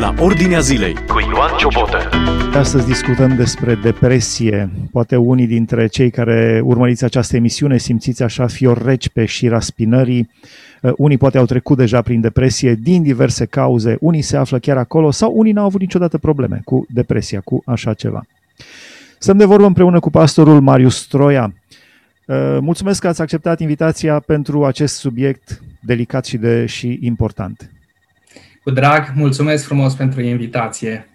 la 0.00 0.14
Ordinea 0.18 0.60
Zilei 0.60 0.94
cu 0.94 1.20
Ioan 1.20 1.56
Ciobotă. 1.58 1.98
Astăzi 2.54 2.86
discutăm 2.86 3.36
despre 3.36 3.74
depresie. 3.74 4.70
Poate 4.92 5.16
unii 5.16 5.46
dintre 5.46 5.86
cei 5.86 6.10
care 6.10 6.60
urmăriți 6.64 7.04
această 7.04 7.36
emisiune 7.36 7.78
simțiți 7.78 8.22
așa 8.22 8.46
fior 8.46 8.84
reci 8.84 9.08
pe 9.08 9.24
șira 9.24 9.60
spinării. 9.60 10.30
Uh, 10.82 10.92
unii 10.96 11.16
poate 11.16 11.38
au 11.38 11.44
trecut 11.44 11.76
deja 11.76 12.02
prin 12.02 12.20
depresie 12.20 12.74
din 12.74 13.02
diverse 13.02 13.44
cauze, 13.44 13.96
unii 14.00 14.22
se 14.22 14.36
află 14.36 14.58
chiar 14.58 14.76
acolo 14.76 15.10
sau 15.10 15.32
unii 15.34 15.52
n-au 15.52 15.64
avut 15.64 15.80
niciodată 15.80 16.18
probleme 16.18 16.60
cu 16.64 16.86
depresia, 16.88 17.40
cu 17.40 17.62
așa 17.66 17.94
ceva. 17.94 18.26
Stăm 19.18 19.36
de 19.36 19.44
vorbă 19.44 19.66
împreună 19.66 20.00
cu 20.00 20.10
pastorul 20.10 20.60
Marius 20.60 21.06
Troia. 21.06 21.54
Uh, 22.26 22.58
mulțumesc 22.60 23.00
că 23.00 23.08
ați 23.08 23.20
acceptat 23.20 23.60
invitația 23.60 24.18
pentru 24.18 24.64
acest 24.64 24.96
subiect 24.96 25.62
delicat 25.80 26.24
și, 26.24 26.36
de, 26.36 26.66
și 26.66 26.98
important. 27.02 27.70
Cu 28.70 28.76
drag, 28.76 29.12
mulțumesc 29.14 29.64
frumos 29.64 29.94
pentru 29.94 30.20
invitație. 30.20 31.08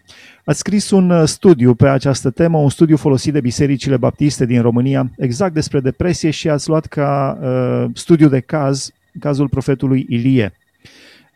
Ați 0.43 0.59
scris 0.59 0.91
un 0.91 1.09
uh, 1.09 1.27
studiu 1.27 1.73
pe 1.73 1.87
această 1.87 2.29
temă, 2.29 2.57
un 2.57 2.69
studiu 2.69 2.97
folosit 2.97 3.33
de 3.33 3.39
bisericile 3.39 3.97
baptiste 3.97 4.45
din 4.45 4.61
România, 4.61 5.11
exact 5.17 5.53
despre 5.53 5.79
depresie 5.79 6.29
și 6.29 6.49
ați 6.49 6.69
luat 6.69 6.85
ca 6.85 7.37
uh, 7.41 7.85
studiu 7.93 8.27
de 8.27 8.39
caz 8.39 8.91
cazul 9.19 9.49
profetului 9.49 10.05
Ilie. 10.09 10.53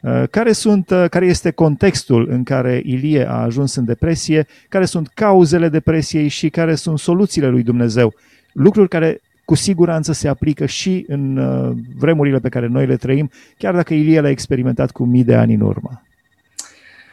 Uh, 0.01 0.23
care, 0.31 0.51
sunt, 0.51 0.89
uh, 0.89 1.05
care 1.09 1.25
este 1.25 1.51
contextul 1.51 2.27
în 2.29 2.43
care 2.43 2.81
Ilie 2.85 3.29
a 3.29 3.41
ajuns 3.41 3.75
în 3.75 3.85
depresie, 3.85 4.47
care 4.69 4.85
sunt 4.85 5.07
cauzele 5.07 5.69
depresiei 5.69 6.27
și 6.27 6.49
care 6.49 6.75
sunt 6.75 6.99
soluțiile 6.99 7.47
lui 7.47 7.63
Dumnezeu. 7.63 8.13
Lucruri 8.53 8.89
care 8.89 9.21
cu 9.45 9.55
siguranță 9.55 10.13
se 10.13 10.27
aplică 10.27 10.65
și 10.65 11.05
în 11.07 11.37
uh, 11.37 11.77
vremurile 11.97 12.39
pe 12.39 12.49
care 12.49 12.67
noi 12.67 12.85
le 12.85 12.95
trăim, 12.95 13.31
chiar 13.57 13.75
dacă 13.75 13.93
Ilie 13.93 14.21
l-a 14.21 14.29
experimentat 14.29 14.91
cu 14.91 15.03
mii 15.03 15.23
de 15.23 15.35
ani 15.35 15.53
în 15.53 15.61
urmă. 15.61 16.01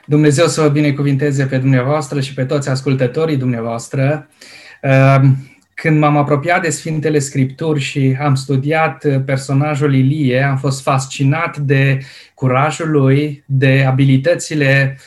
Dumnezeu 0.06 0.46
să 0.46 0.60
vă 0.60 0.69
binecuvinteze 0.69 1.45
pe 1.45 1.59
dumneavoastră 1.59 2.20
și 2.20 2.35
pe 2.35 2.45
toți 2.45 2.68
ascultătorii 2.68 3.37
dumneavoastră. 3.37 4.29
Uh, 4.82 5.21
când 5.74 5.98
m-am 5.98 6.16
apropiat 6.16 6.63
de 6.63 6.71
Sfintele 6.71 7.18
Scripturi 7.18 7.80
și 7.80 8.16
am 8.21 8.35
studiat 8.35 9.04
uh, 9.04 9.21
personajul 9.24 9.95
Ilie, 9.95 10.43
am 10.43 10.57
fost 10.57 10.82
fascinat 10.82 11.57
de 11.57 11.98
curajul 12.35 12.90
lui, 12.90 13.45
de 13.46 13.85
abilitățile 13.88 14.98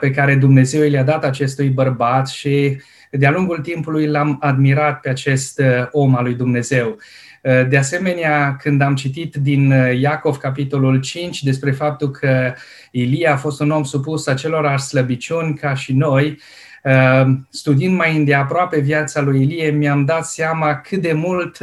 pe 0.00 0.10
care 0.10 0.34
Dumnezeu 0.34 0.88
le-a 0.88 1.04
dat 1.04 1.24
acestui 1.24 1.68
bărbat 1.68 2.28
și 2.28 2.76
de-a 3.18 3.30
lungul 3.30 3.58
timpului 3.58 4.06
l-am 4.06 4.36
admirat 4.40 5.00
pe 5.00 5.08
acest 5.08 5.58
uh, 5.58 5.86
om 5.90 6.14
al 6.14 6.24
lui 6.24 6.34
Dumnezeu. 6.34 6.96
Uh, 7.42 7.68
de 7.68 7.76
asemenea, 7.76 8.56
când 8.56 8.80
am 8.80 8.94
citit 8.94 9.34
din 9.34 9.72
uh, 9.72 9.98
Iacov, 10.00 10.36
capitolul 10.36 11.00
5, 11.00 11.42
despre 11.42 11.70
faptul 11.70 12.10
că 12.10 12.54
Ilia 12.90 13.32
a 13.32 13.36
fost 13.36 13.60
un 13.60 13.70
om 13.70 13.82
supus 13.82 14.26
acelorași 14.26 14.84
slăbiciuni 14.84 15.54
ca 15.54 15.74
și 15.74 15.92
noi, 15.92 16.40
studiind 17.50 17.96
mai 17.96 18.16
îndeaproape 18.16 18.80
viața 18.80 19.20
lui 19.20 19.42
Ilie, 19.42 19.70
mi-am 19.70 20.04
dat 20.04 20.26
seama 20.26 20.74
cât 20.76 21.00
de 21.00 21.12
mult 21.12 21.58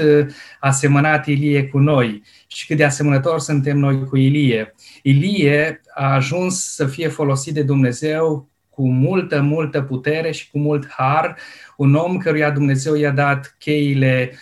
a 0.60 0.72
semănat 0.72 1.28
Ilie 1.28 1.68
cu 1.68 1.78
noi 1.78 2.24
și 2.48 2.68
cât 2.68 2.78
de 2.78 2.84
asemănător 2.84 3.40
suntem 3.40 3.78
noi 3.78 4.06
cu 4.06 4.18
Ilie. 4.18 4.76
Ilie 5.04 5.82
a 5.94 6.14
ajuns 6.14 6.74
să 6.74 6.86
fie 6.86 7.08
folosit 7.08 7.54
de 7.54 7.64
Dumnezeu 7.64 8.50
cu 8.70 8.90
multă, 8.90 9.42
multă 9.42 9.82
putere 9.82 10.32
și 10.32 10.50
cu 10.50 10.60
mult 10.60 10.90
har, 10.90 11.38
un 11.78 11.96
om 11.96 12.18
căruia 12.18 12.52
Dumnezeu 12.52 12.96
i-a 12.96 13.12
dat 13.12 13.56
cheile 13.58 14.30
uh, 14.32 14.38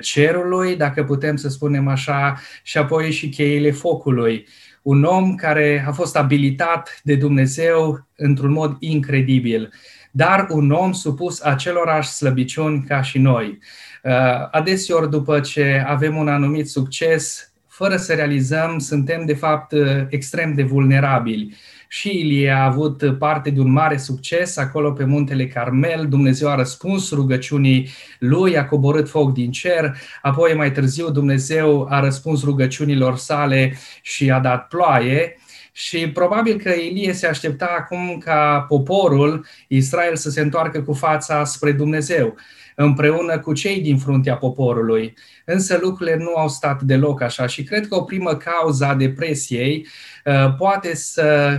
cerului, 0.00 0.76
dacă 0.76 1.04
putem 1.04 1.36
să 1.36 1.48
spunem 1.48 1.88
așa, 1.88 2.40
și 2.62 2.78
apoi 2.78 3.10
și 3.10 3.28
cheile 3.28 3.70
focului. 3.70 4.46
Un 4.82 5.04
om 5.04 5.34
care 5.34 5.84
a 5.88 5.92
fost 5.92 6.16
abilitat 6.16 7.00
de 7.02 7.14
Dumnezeu 7.14 8.06
într-un 8.16 8.52
mod 8.52 8.76
incredibil, 8.78 9.72
dar 10.10 10.46
un 10.50 10.70
om 10.70 10.92
supus 10.92 11.40
acelorași 11.40 12.08
slăbiciuni 12.08 12.84
ca 12.88 13.02
și 13.02 13.18
noi. 13.18 13.58
Uh, 14.02 14.12
adeseori, 14.50 15.10
după 15.10 15.40
ce 15.40 15.84
avem 15.86 16.16
un 16.16 16.28
anumit 16.28 16.68
succes, 16.68 17.52
fără 17.68 17.96
să 17.96 18.14
realizăm, 18.14 18.78
suntem 18.78 19.24
de 19.24 19.34
fapt 19.34 19.72
uh, 19.72 20.06
extrem 20.08 20.54
de 20.54 20.62
vulnerabili 20.62 21.56
și 21.88 22.08
Șilie 22.08 22.50
a 22.50 22.64
avut 22.64 23.18
parte 23.18 23.50
de 23.50 23.60
un 23.60 23.72
mare 23.72 23.96
succes 23.96 24.56
acolo 24.56 24.92
pe 24.92 25.04
muntele 25.04 25.46
Carmel. 25.46 26.06
Dumnezeu 26.08 26.48
a 26.48 26.54
răspuns 26.54 27.12
rugăciunii 27.12 27.88
lui, 28.18 28.58
a 28.58 28.66
coborât 28.66 29.08
foc 29.08 29.32
din 29.32 29.50
cer, 29.50 29.96
apoi 30.22 30.54
mai 30.54 30.72
târziu 30.72 31.10
Dumnezeu 31.10 31.86
a 31.90 32.00
răspuns 32.00 32.44
rugăciunilor 32.44 33.16
sale 33.16 33.76
și 34.02 34.30
a 34.30 34.38
dat 34.38 34.68
ploaie. 34.68 35.36
Și 35.78 36.10
probabil 36.10 36.58
că 36.58 36.68
Ilie 36.68 37.12
se 37.12 37.26
aștepta 37.26 37.76
acum 37.78 38.18
ca 38.18 38.64
poporul 38.68 39.46
Israel 39.68 40.16
să 40.16 40.30
se 40.30 40.40
întoarcă 40.40 40.82
cu 40.82 40.92
fața 40.92 41.44
spre 41.44 41.72
Dumnezeu 41.72 42.36
împreună 42.74 43.38
cu 43.38 43.52
cei 43.52 43.80
din 43.80 43.98
fruntea 43.98 44.36
poporului. 44.36 45.14
Însă 45.44 45.78
lucrurile 45.80 46.16
nu 46.16 46.34
au 46.34 46.48
stat 46.48 46.82
deloc 46.82 47.22
așa 47.22 47.46
și 47.46 47.62
cred 47.62 47.88
că 47.88 47.94
o 47.94 48.02
primă 48.02 48.36
cauză 48.36 48.84
a 48.84 48.94
depresiei 48.94 49.86
uh, 50.24 50.54
poate 50.58 50.94
să, 50.94 51.58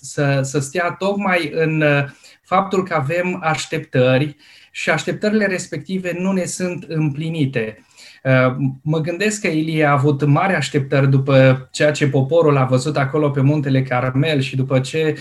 să, 0.00 0.40
să 0.42 0.58
stea 0.58 0.90
tocmai 0.98 1.50
în 1.54 1.80
uh, 1.80 2.04
faptul 2.42 2.84
că 2.84 2.94
avem 2.94 3.38
așteptări 3.42 4.36
și 4.70 4.90
așteptările 4.90 5.46
respective 5.46 6.16
nu 6.18 6.32
ne 6.32 6.44
sunt 6.44 6.84
împlinite. 6.88 7.86
Uh, 8.22 8.56
mă 8.82 8.98
gândesc 8.98 9.40
că 9.40 9.46
Ilie 9.46 9.84
a 9.84 9.92
avut 9.92 10.24
mari 10.24 10.54
așteptări 10.54 11.10
după 11.10 11.68
ceea 11.70 11.90
ce 11.90 12.08
poporul 12.08 12.56
a 12.56 12.64
văzut 12.64 12.96
acolo 12.96 13.30
pe 13.30 13.40
muntele 13.40 13.82
Carmel 13.82 14.40
și 14.40 14.56
după 14.56 14.80
ce 14.80 15.16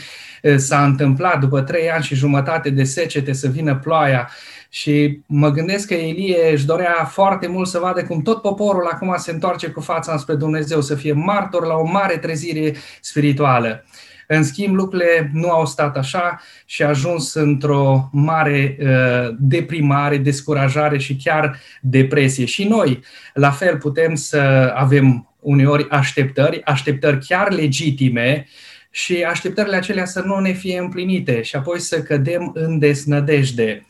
s-a 0.56 0.84
întâmplat 0.84 1.40
după 1.40 1.62
trei 1.62 1.92
ani 1.92 2.04
și 2.04 2.16
jumătate 2.16 2.70
de 2.70 2.84
secete 2.84 3.34
să 3.34 3.48
vină 3.48 3.76
ploaia 3.76 4.30
și 4.70 5.20
mă 5.26 5.50
gândesc 5.50 5.88
că 5.88 5.94
Elie 5.94 6.52
își 6.52 6.66
dorea 6.66 7.08
foarte 7.10 7.48
mult 7.48 7.68
să 7.68 7.80
vadă 7.80 8.04
cum 8.04 8.22
tot 8.22 8.42
poporul 8.42 8.88
acum 8.92 9.14
se 9.18 9.32
întoarce 9.32 9.68
cu 9.68 9.82
fața 9.82 10.12
înspre 10.12 10.36
Dumnezeu, 10.36 10.82
să 10.82 10.96
fie 10.96 11.14
martor 11.14 11.66
la 11.66 11.76
o 11.76 11.86
mare 11.86 12.18
trezire 12.18 12.76
spirituală. 13.02 13.86
În 14.34 14.44
schimb, 14.44 14.76
lucrurile 14.76 15.30
nu 15.34 15.50
au 15.50 15.66
stat 15.66 15.98
așa 15.98 16.42
și 16.66 16.84
a 16.84 16.88
ajuns 16.88 17.34
într-o 17.34 18.10
mare 18.12 18.78
uh, 18.80 19.36
deprimare, 19.40 20.18
descurajare 20.18 20.98
și 20.98 21.16
chiar 21.16 21.60
depresie. 21.82 22.46
Și 22.46 22.64
noi, 22.64 23.00
la 23.34 23.52
fel, 23.52 23.78
putem 23.78 24.16
să 24.16 24.72
avem 24.76 25.30
uneori 25.40 25.90
așteptări, 25.90 26.64
așteptări 26.64 27.26
chiar 27.26 27.52
legitime, 27.52 28.48
și 28.94 29.24
așteptările 29.24 29.76
acelea 29.76 30.06
să 30.06 30.22
nu 30.26 30.40
ne 30.40 30.52
fie 30.52 30.80
împlinite 30.80 31.42
și 31.42 31.56
apoi 31.56 31.80
să 31.80 32.02
cădem 32.02 32.52
în 32.54 32.80
desnădejde. 32.80 33.86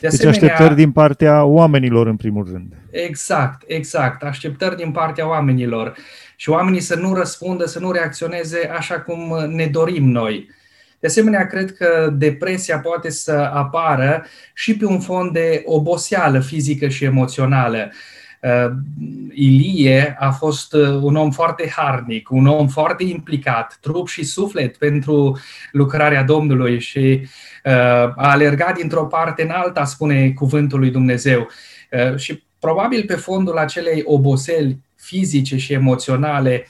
De 0.00 0.08
deci 0.08 0.24
așteptări 0.24 0.74
din 0.74 0.92
partea 0.92 1.44
oamenilor, 1.44 2.06
în 2.06 2.16
primul 2.16 2.48
rând. 2.52 2.72
Exact, 2.90 3.62
exact. 3.66 4.22
Așteptări 4.22 4.76
din 4.76 4.90
partea 4.90 5.28
oamenilor. 5.28 5.96
Și 6.36 6.50
oamenii 6.50 6.80
să 6.80 6.94
nu 6.94 7.14
răspundă, 7.14 7.66
să 7.66 7.78
nu 7.78 7.90
reacționeze 7.90 8.70
așa 8.76 9.00
cum 9.00 9.46
ne 9.48 9.66
dorim 9.66 10.10
noi. 10.10 10.48
De 11.04 11.10
asemenea, 11.10 11.46
cred 11.46 11.72
că 11.72 12.12
depresia 12.12 12.78
poate 12.78 13.10
să 13.10 13.50
apară 13.52 14.24
și 14.54 14.76
pe 14.76 14.86
un 14.86 15.00
fond 15.00 15.32
de 15.32 15.62
oboseală 15.66 16.40
fizică 16.40 16.88
și 16.88 17.04
emoțională. 17.04 17.90
Uh, 18.40 18.72
Ilie 19.32 20.16
a 20.18 20.30
fost 20.30 20.72
uh, 20.72 20.88
un 21.02 21.16
om 21.16 21.30
foarte 21.30 21.72
harnic, 21.76 22.30
un 22.30 22.46
om 22.46 22.68
foarte 22.68 23.04
implicat, 23.04 23.78
trup 23.80 24.08
și 24.08 24.24
suflet 24.24 24.76
pentru 24.76 25.38
lucrarea 25.72 26.22
Domnului 26.22 26.80
și 26.80 27.20
uh, 27.64 27.72
a 27.72 28.12
alergat 28.16 28.74
dintr-o 28.76 29.06
parte 29.06 29.42
în 29.42 29.50
alta, 29.50 29.84
spune 29.84 30.30
cuvântul 30.30 30.78
lui 30.78 30.90
Dumnezeu. 30.90 31.48
Și 32.16 32.42
probabil 32.58 33.04
pe 33.06 33.14
fondul 33.14 33.58
acelei 33.58 34.02
oboseli 34.04 34.78
fizice 35.04 35.56
și 35.56 35.72
emoționale, 35.72 36.68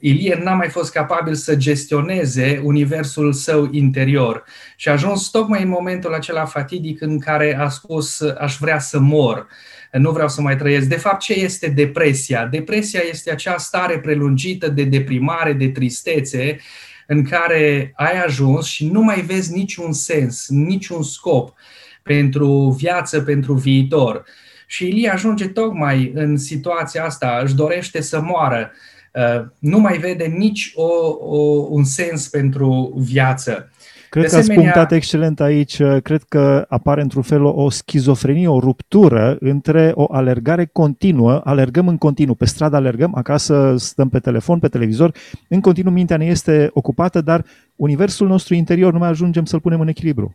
Ilie 0.00 0.40
n-a 0.42 0.54
mai 0.54 0.68
fost 0.68 0.92
capabil 0.92 1.34
să 1.34 1.56
gestioneze 1.56 2.60
universul 2.64 3.32
său 3.32 3.68
interior 3.70 4.44
și 4.76 4.88
a 4.88 4.92
ajuns 4.92 5.28
tocmai 5.28 5.62
în 5.62 5.68
momentul 5.68 6.14
acela 6.14 6.44
fatidic 6.44 7.00
în 7.00 7.18
care 7.18 7.56
a 7.56 7.68
spus 7.68 8.20
aș 8.38 8.56
vrea 8.56 8.78
să 8.78 8.98
mor 8.98 9.46
nu 9.92 10.10
vreau 10.10 10.28
să 10.28 10.40
mai 10.40 10.56
trăiesc. 10.56 10.88
De 10.88 10.96
fapt, 10.96 11.20
ce 11.20 11.32
este 11.32 11.68
depresia? 11.68 12.46
Depresia 12.46 13.00
este 13.10 13.30
acea 13.30 13.56
stare 13.56 13.98
prelungită 13.98 14.68
de 14.68 14.84
deprimare, 14.84 15.52
de 15.52 15.68
tristețe, 15.68 16.58
în 17.06 17.24
care 17.24 17.92
ai 17.96 18.22
ajuns 18.24 18.66
și 18.66 18.86
nu 18.86 19.00
mai 19.00 19.20
vezi 19.20 19.52
niciun 19.52 19.92
sens, 19.92 20.48
niciun 20.48 21.02
scop 21.02 21.54
pentru 22.02 22.76
viață, 22.78 23.20
pentru 23.20 23.54
viitor. 23.54 24.24
Și 24.70 24.86
Ilie 24.86 25.08
ajunge 25.08 25.48
tocmai 25.48 26.12
în 26.14 26.36
situația 26.36 27.04
asta, 27.04 27.40
își 27.44 27.54
dorește 27.54 28.00
să 28.00 28.20
moară, 28.20 28.70
uh, 29.12 29.44
nu 29.58 29.78
mai 29.78 29.98
vede 29.98 30.24
nici 30.24 30.72
o, 30.74 30.88
o, 31.20 31.66
un 31.68 31.84
sens 31.84 32.28
pentru 32.28 32.92
viață. 32.96 33.70
Cred 34.10 34.24
de 34.24 34.30
că 34.30 34.36
asemenea... 34.36 34.62
ați 34.62 34.72
punctat 34.72 34.92
excelent 34.96 35.40
aici. 35.40 35.82
Cred 36.02 36.22
că 36.22 36.66
apare 36.68 37.00
într-un 37.00 37.22
fel 37.22 37.44
o 37.44 37.70
schizofrenie, 37.70 38.48
o 38.48 38.58
ruptură 38.58 39.36
între 39.40 39.92
o 39.94 40.06
alergare 40.10 40.68
continuă, 40.72 41.40
alergăm 41.44 41.88
în 41.88 41.98
continuu, 41.98 42.34
pe 42.34 42.44
stradă 42.44 42.76
alergăm, 42.76 43.14
acasă 43.14 43.74
stăm 43.78 44.08
pe 44.08 44.18
telefon, 44.18 44.58
pe 44.58 44.68
televizor, 44.68 45.12
în 45.48 45.60
continuu 45.60 45.92
mintea 45.92 46.16
ne 46.16 46.24
este 46.24 46.70
ocupată, 46.72 47.20
dar 47.20 47.44
universul 47.76 48.28
nostru 48.28 48.54
interior 48.54 48.92
nu 48.92 48.98
mai 48.98 49.08
ajungem 49.08 49.44
să-l 49.44 49.60
punem 49.60 49.80
în 49.80 49.88
echilibru. 49.88 50.34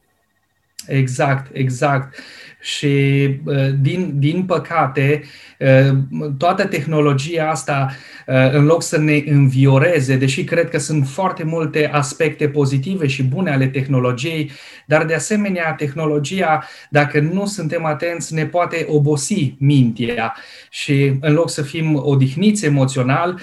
Exact, 0.88 1.50
exact. 1.54 2.16
Și 2.62 2.88
uh, 3.45 3.69
din, 3.81 4.12
din 4.19 4.44
păcate, 4.44 5.24
uh, 5.60 5.98
toată 6.38 6.66
tehnologia 6.66 7.50
asta, 7.50 7.95
uh, 8.27 8.51
în 8.51 8.66
loc 8.66 8.83
să 8.83 8.98
ne 8.98 9.24
învioreze, 9.25 10.16
deși 10.16 10.44
cred 10.44 10.69
că 10.69 10.80
sunt 10.80 11.07
foarte 11.07 11.44
multe 11.44 11.89
aspecte 11.94 12.48
pozitive 12.48 13.07
și 13.07 13.24
bune 13.24 13.51
ale 13.51 13.68
tehnologiei, 13.68 14.51
dar 14.86 15.06
de 15.06 15.13
asemenea, 15.13 15.74
tehnologia, 15.74 16.63
dacă 16.89 17.19
nu 17.19 17.45
suntem 17.45 17.86
atenți, 17.86 18.33
ne 18.33 18.45
poate 18.45 18.86
obosi 18.89 19.56
mintea 19.60 20.36
și 20.69 21.13
în 21.19 21.33
loc 21.33 21.50
să 21.50 21.62
fim 21.62 22.01
odihniți 22.04 22.66
emoțional, 22.66 23.39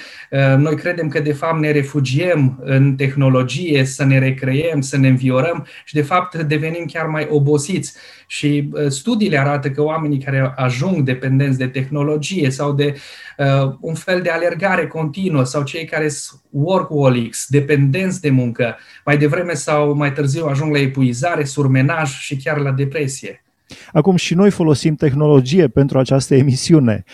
noi 0.56 0.76
credem 0.76 1.08
că 1.08 1.20
de 1.20 1.32
fapt 1.32 1.60
ne 1.60 1.70
refugiem 1.70 2.60
în 2.64 2.94
tehnologie, 2.96 3.84
să 3.84 4.04
ne 4.04 4.18
recreem, 4.18 4.80
să 4.80 4.96
ne 4.96 5.08
înviorăm 5.08 5.66
și 5.84 5.94
de 5.94 6.02
fapt 6.02 6.36
devenim 6.36 6.84
chiar 6.92 7.06
mai 7.06 7.21
obosiți. 7.30 7.94
Și 8.26 8.70
studiile 8.88 9.38
arată 9.38 9.70
că 9.70 9.82
oamenii 9.82 10.18
care 10.18 10.52
ajung 10.56 11.02
dependenți 11.02 11.58
de 11.58 11.66
tehnologie 11.66 12.50
sau 12.50 12.72
de 12.72 12.94
uh, 13.38 13.74
un 13.80 13.94
fel 13.94 14.22
de 14.22 14.30
alergare 14.30 14.86
continuă 14.86 15.44
sau 15.44 15.62
cei 15.62 15.84
care 15.84 16.08
sunt 16.08 16.40
workaholics, 16.50 17.46
dependenți 17.48 18.20
de 18.20 18.30
muncă, 18.30 18.76
mai 19.04 19.18
devreme 19.18 19.52
sau 19.52 19.94
mai 19.94 20.12
târziu 20.12 20.46
ajung 20.46 20.72
la 20.72 20.78
epuizare, 20.78 21.44
surmenaj 21.44 22.10
și 22.10 22.36
chiar 22.36 22.58
la 22.58 22.70
depresie. 22.70 23.44
Acum 23.92 24.16
și 24.16 24.34
noi 24.34 24.50
folosim 24.50 24.94
tehnologie 24.94 25.68
pentru 25.68 25.98
această 25.98 26.34
emisiune, 26.34 27.04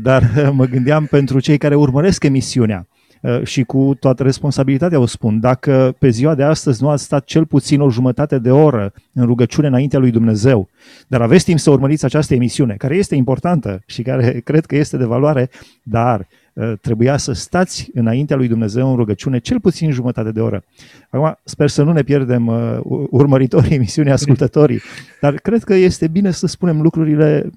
dar 0.00 0.30
mă 0.52 0.64
gândeam 0.64 1.06
pentru 1.06 1.40
cei 1.40 1.58
care 1.58 1.74
urmăresc 1.74 2.24
emisiunea. 2.24 2.86
Uh, 3.20 3.44
și 3.44 3.62
cu 3.62 3.96
toată 3.98 4.22
responsabilitatea 4.22 4.98
o 4.98 5.06
spun, 5.06 5.40
dacă 5.40 5.94
pe 5.98 6.08
ziua 6.08 6.34
de 6.34 6.42
astăzi 6.42 6.82
nu 6.82 6.88
ați 6.88 7.04
stat 7.04 7.24
cel 7.24 7.46
puțin 7.46 7.80
o 7.80 7.90
jumătate 7.90 8.38
de 8.38 8.50
oră 8.50 8.92
în 9.12 9.24
rugăciune 9.24 9.66
înaintea 9.66 9.98
lui 9.98 10.10
Dumnezeu, 10.10 10.68
dar 11.06 11.22
aveți 11.22 11.44
timp 11.44 11.58
să 11.58 11.70
urmăriți 11.70 12.04
această 12.04 12.34
emisiune, 12.34 12.74
care 12.74 12.96
este 12.96 13.14
importantă 13.14 13.82
și 13.86 14.02
care 14.02 14.32
cred 14.44 14.66
că 14.66 14.76
este 14.76 14.96
de 14.96 15.04
valoare, 15.04 15.50
dar 15.82 16.26
uh, 16.52 16.72
trebuia 16.80 17.16
să 17.16 17.32
stați 17.32 17.90
înaintea 17.94 18.36
lui 18.36 18.48
Dumnezeu 18.48 18.90
în 18.90 18.96
rugăciune 18.96 19.38
cel 19.38 19.60
puțin 19.60 19.90
jumătate 19.90 20.32
de 20.32 20.40
oră. 20.40 20.64
Acum, 21.10 21.38
sper 21.44 21.68
să 21.68 21.82
nu 21.82 21.92
ne 21.92 22.02
pierdem 22.02 22.46
uh, 22.46 22.78
urmăritorii 23.10 23.74
emisiunii, 23.80 24.12
ascultătorii, 24.12 24.80
dar 25.20 25.34
cred 25.34 25.64
că 25.64 25.74
este 25.74 26.08
bine 26.08 26.30
să 26.30 26.46
spunem 26.46 26.80
lucrurile 26.80 27.50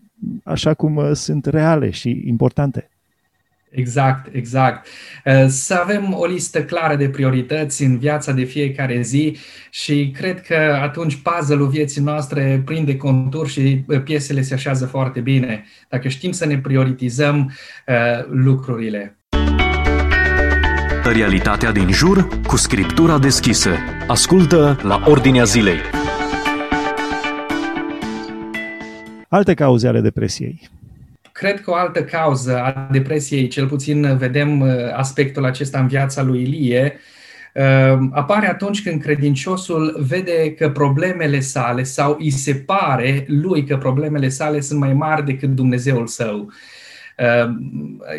așa 0.44 0.74
cum 0.74 1.14
sunt 1.14 1.46
reale 1.46 1.90
și 1.90 2.24
importante. 2.26 2.88
Exact, 3.76 4.36
exact. 4.36 4.88
Uh, 5.26 5.46
să 5.48 5.74
avem 5.74 6.14
o 6.14 6.26
listă 6.26 6.64
clară 6.64 6.96
de 6.96 7.10
priorități 7.10 7.84
în 7.84 7.98
viața 7.98 8.32
de 8.32 8.44
fiecare 8.44 9.02
zi 9.02 9.38
și 9.70 10.12
cred 10.18 10.42
că 10.42 10.80
atunci 10.82 11.16
puzzle-ul 11.16 11.68
vieții 11.68 12.02
noastre 12.02 12.62
prinde 12.66 12.98
contur 12.98 13.48
și 13.48 13.84
uh, 13.88 14.04
piesele 14.04 14.42
se 14.42 14.54
așează 14.54 14.86
foarte 14.86 15.20
bine, 15.20 15.66
dacă 15.90 16.08
știm 16.08 16.32
să 16.32 16.46
ne 16.46 16.58
prioritizăm 16.58 17.52
uh, 17.88 18.26
lucrurile. 18.30 19.18
Realitatea 21.14 21.72
din 21.72 21.92
jur 21.92 22.28
cu 22.48 22.56
scriptura 22.58 23.20
deschisă. 23.20 23.70
Ascultă 24.08 24.80
la 24.82 25.04
Ordinea 25.06 25.44
Zilei. 25.44 25.78
Alte 29.30 29.54
cauze 29.54 29.88
ale 29.88 30.02
depresiei. 30.02 30.70
Cred 31.44 31.62
că 31.62 31.72
o 31.72 31.74
altă 31.74 32.04
cauză 32.04 32.62
a 32.62 32.88
depresiei, 32.92 33.48
cel 33.48 33.68
puțin 33.68 34.18
vedem 34.18 34.60
uh, 34.60 34.70
aspectul 34.94 35.46
acesta 35.46 35.80
în 35.80 35.88
viața 35.88 36.22
lui 36.22 36.42
Ilie, 36.42 37.00
uh, 37.54 38.08
apare 38.12 38.48
atunci 38.48 38.84
când 38.84 39.02
credinciosul 39.02 40.06
vede 40.08 40.54
că 40.54 40.70
problemele 40.70 41.40
sale 41.40 41.84
sau 41.84 42.18
îi 42.20 42.30
se 42.30 42.56
pare 42.56 43.26
lui 43.28 43.64
că 43.66 43.78
problemele 43.78 44.30
sale 44.30 44.60
sunt 44.60 44.80
mai 44.80 44.94
mari 44.94 45.26
decât 45.26 45.50
Dumnezeul 45.50 46.08
său. 46.08 46.52
Uh, 47.18 47.54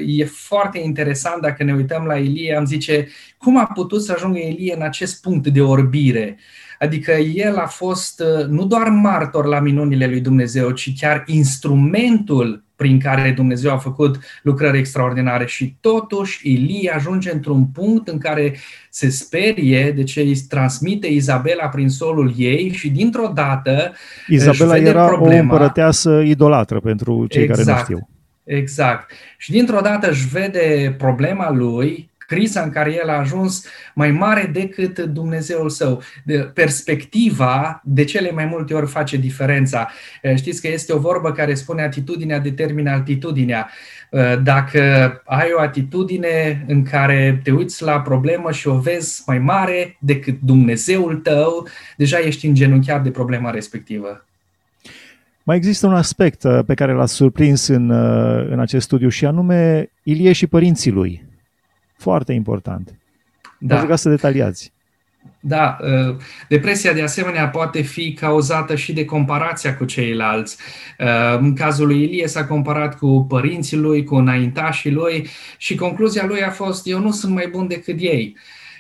e 0.06 0.24
foarte 0.24 0.78
interesant 0.78 1.42
dacă 1.42 1.64
ne 1.64 1.74
uităm 1.74 2.04
la 2.04 2.16
Ilie, 2.16 2.56
am 2.56 2.64
zice, 2.64 3.08
cum 3.38 3.58
a 3.58 3.70
putut 3.74 4.02
să 4.02 4.12
ajungă 4.16 4.38
Ilie 4.38 4.74
în 4.74 4.82
acest 4.82 5.22
punct 5.22 5.46
de 5.48 5.62
orbire? 5.62 6.38
Adică 6.78 7.12
el 7.12 7.56
a 7.56 7.66
fost 7.66 8.22
nu 8.48 8.64
doar 8.64 8.88
martor 8.88 9.46
la 9.46 9.60
minunile 9.60 10.06
lui 10.06 10.20
Dumnezeu, 10.20 10.70
ci 10.70 10.92
chiar 10.98 11.22
instrumentul 11.26 12.64
prin 12.76 13.00
care 13.00 13.32
Dumnezeu 13.36 13.72
a 13.72 13.76
făcut 13.76 14.18
lucrări 14.42 14.78
extraordinare 14.78 15.46
și 15.46 15.76
totuși 15.80 16.50
Ilie 16.52 16.92
ajunge 16.94 17.32
într-un 17.32 17.66
punct 17.66 18.08
în 18.08 18.18
care 18.18 18.56
se 18.90 19.10
sperie 19.10 19.92
de 19.92 20.02
ce 20.02 20.20
îi 20.20 20.36
transmite 20.48 21.06
Izabela 21.06 21.68
prin 21.68 21.88
solul 21.88 22.32
ei 22.36 22.72
și 22.72 22.90
dintr-o 22.90 23.30
dată 23.34 23.92
Izabela 24.28 24.76
era 24.76 25.06
problema. 25.06 25.38
o 25.38 25.42
împărăteasă 25.42 26.22
idolatră 26.24 26.80
pentru 26.80 27.26
cei 27.26 27.42
exact, 27.42 27.58
care 27.58 27.70
nu 27.70 27.78
exact. 27.78 27.90
știu. 27.90 28.08
Exact. 28.44 29.10
Și 29.38 29.50
dintr-o 29.50 29.80
dată 29.80 30.10
își 30.10 30.28
vede 30.28 30.94
problema 30.98 31.50
lui, 31.50 32.10
criza 32.26 32.60
în 32.60 32.70
care 32.70 32.94
el 32.94 33.08
a 33.08 33.18
ajuns 33.18 33.66
mai 33.94 34.10
mare 34.10 34.50
decât 34.52 34.98
Dumnezeul 34.98 35.68
său. 35.68 36.02
Perspectiva 36.54 37.80
de 37.84 38.04
cele 38.04 38.30
mai 38.30 38.44
multe 38.44 38.74
ori 38.74 38.86
face 38.86 39.16
diferența. 39.16 39.90
Știți 40.36 40.60
că 40.60 40.68
este 40.68 40.92
o 40.92 40.98
vorbă 40.98 41.32
care 41.32 41.54
spune 41.54 41.82
atitudinea 41.82 42.38
determină 42.38 42.90
altitudinea. 42.90 43.70
Dacă 44.42 44.80
ai 45.24 45.48
o 45.56 45.60
atitudine 45.60 46.64
în 46.68 46.82
care 46.82 47.40
te 47.42 47.50
uiți 47.50 47.82
la 47.82 48.00
problemă 48.00 48.52
și 48.52 48.68
o 48.68 48.78
vezi 48.78 49.22
mai 49.26 49.38
mare 49.38 49.96
decât 50.00 50.40
Dumnezeul 50.40 51.16
tău, 51.16 51.66
deja 51.96 52.18
ești 52.18 52.46
îngenunchiat 52.46 53.02
de 53.02 53.10
problema 53.10 53.50
respectivă. 53.50 54.26
Mai 55.42 55.56
există 55.56 55.86
un 55.86 55.94
aspect 55.94 56.46
pe 56.66 56.74
care 56.74 56.92
l-ați 56.92 57.14
surprins 57.14 57.66
în, 57.66 57.90
în 58.50 58.60
acest 58.60 58.84
studiu 58.84 59.08
și 59.08 59.24
anume 59.24 59.90
Ilie 60.02 60.32
și 60.32 60.46
părinții 60.46 60.90
lui. 60.90 61.24
Foarte 61.96 62.32
important. 62.32 62.99
Da. 63.58 63.85
Vă 63.85 63.94
să 63.94 64.08
detaliați. 64.08 64.73
Da, 65.41 65.76
uh, 65.81 66.17
depresia 66.49 66.93
de 66.93 67.02
asemenea 67.02 67.49
poate 67.49 67.82
fi 67.82 68.12
cauzată 68.12 68.75
și 68.75 68.93
de 68.93 69.05
comparația 69.05 69.76
cu 69.76 69.85
ceilalți. 69.85 70.56
Uh, 70.99 71.38
în 71.38 71.55
cazul 71.55 71.87
lui 71.87 72.02
Ilie 72.02 72.26
s-a 72.26 72.46
comparat 72.46 72.99
cu 72.99 73.25
părinții 73.29 73.76
lui, 73.76 74.05
cu 74.05 74.14
înaintașii 74.14 74.91
lui 74.91 75.26
și 75.58 75.75
concluzia 75.75 76.25
lui 76.26 76.43
a 76.43 76.50
fost 76.50 76.87
eu 76.87 77.00
nu 77.00 77.11
sunt 77.11 77.35
mai 77.35 77.49
bun 77.50 77.69
decât 77.69 78.00
ei. 78.00 78.37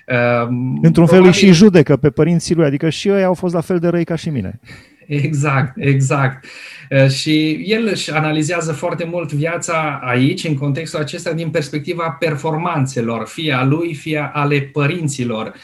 Uh, 0.06 0.48
Într-un 0.82 1.06
fel 1.06 1.32
și 1.32 1.52
judecă 1.52 1.96
pe 1.96 2.10
părinții 2.10 2.54
lui, 2.54 2.64
adică 2.64 2.88
și 2.88 3.08
ei 3.08 3.24
au 3.24 3.34
fost 3.34 3.54
la 3.54 3.60
fel 3.60 3.78
de 3.78 3.88
răi 3.88 4.04
ca 4.04 4.14
și 4.14 4.30
mine. 4.30 4.60
Exact, 5.06 5.72
exact. 5.76 6.44
Uh, 6.90 7.08
și 7.08 7.62
el 7.64 7.88
își 7.92 8.10
analizează 8.10 8.72
foarte 8.72 9.04
mult 9.04 9.32
viața 9.32 10.00
aici, 10.02 10.44
în 10.44 10.56
contextul 10.56 11.00
acesta, 11.00 11.32
din 11.32 11.50
perspectiva 11.50 12.10
performanțelor, 12.10 13.26
fie 13.26 13.52
a 13.52 13.64
lui, 13.64 13.94
fie 13.94 14.30
ale 14.32 14.60
părinților. 14.60 15.54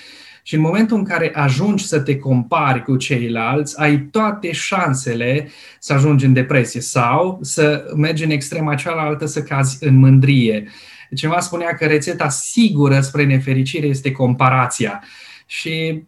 Și 0.43 0.55
în 0.55 0.61
momentul 0.61 0.97
în 0.97 1.05
care 1.05 1.31
ajungi 1.35 1.87
să 1.87 2.01
te 2.01 2.17
compari 2.17 2.83
cu 2.83 2.97
ceilalți, 2.97 3.81
ai 3.81 3.99
toate 3.99 4.53
șansele 4.53 5.49
să 5.79 5.93
ajungi 5.93 6.25
în 6.25 6.33
depresie 6.33 6.81
sau 6.81 7.39
să 7.43 7.85
mergi 7.97 8.25
în 8.25 8.31
extrema 8.31 8.75
cealaltă 8.75 9.27
să 9.27 9.43
cazi 9.43 9.77
în 9.81 9.95
mândrie. 9.95 10.69
Cineva 11.15 11.41
spunea 11.41 11.75
că 11.75 11.87
rețeta 11.87 12.29
sigură 12.29 13.01
spre 13.01 13.25
nefericire 13.25 13.87
este 13.87 14.13
comparația. 14.13 15.03
Și 15.47 16.03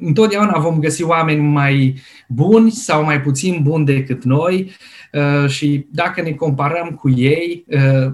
întotdeauna 0.00 0.58
vom 0.58 0.78
găsi 0.78 1.02
oameni 1.02 1.40
mai 1.40 1.94
buni 2.28 2.70
sau 2.70 3.04
mai 3.04 3.20
puțin 3.20 3.60
buni 3.62 3.84
decât 3.84 4.24
noi 4.24 4.70
uh, 5.12 5.48
și 5.48 5.86
dacă 5.90 6.22
ne 6.22 6.30
comparăm 6.30 6.88
cu 6.88 7.10
ei, 7.10 7.64
uh, 7.68 8.12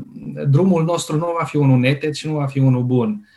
drumul 0.49 0.85
nostru 0.85 1.16
nu 1.16 1.35
va 1.38 1.45
fi 1.45 1.57
unul 1.57 1.78
neted 1.78 2.12
și 2.12 2.26
nu 2.26 2.35
va 2.35 2.47
fi 2.47 2.59
unul 2.59 2.83
bun. 2.83 3.28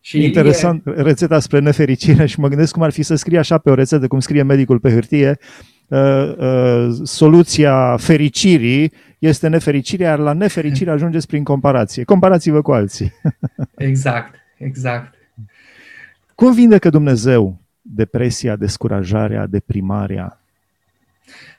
Și 0.00 0.24
Interesant, 0.24 0.86
e... 0.86 0.90
rețeta 0.90 1.38
spre 1.38 1.58
nefericire 1.58 2.26
și 2.26 2.40
mă 2.40 2.48
gândesc 2.48 2.72
cum 2.72 2.82
ar 2.82 2.92
fi 2.92 3.02
să 3.02 3.14
scrie 3.14 3.38
așa 3.38 3.58
pe 3.58 3.70
o 3.70 3.74
rețetă, 3.74 4.06
cum 4.06 4.20
scrie 4.20 4.42
medicul 4.42 4.78
pe 4.78 4.90
hârtie, 4.90 5.38
uh, 5.88 5.98
uh, 6.38 6.88
soluția 7.02 7.96
fericirii 7.96 8.92
este 9.18 9.48
nefericirea, 9.48 10.08
iar 10.08 10.18
la 10.18 10.32
nefericire 10.32 10.90
ajungeți 10.90 11.26
prin 11.26 11.44
comparație. 11.44 12.04
Comparați-vă 12.04 12.62
cu 12.62 12.72
alții. 12.72 13.12
exact, 13.76 14.34
exact. 14.58 15.14
Cum 16.34 16.54
vindecă 16.54 16.90
Dumnezeu 16.90 17.60
depresia, 17.86 18.56
descurajarea, 18.56 19.46
deprimarea? 19.46 20.38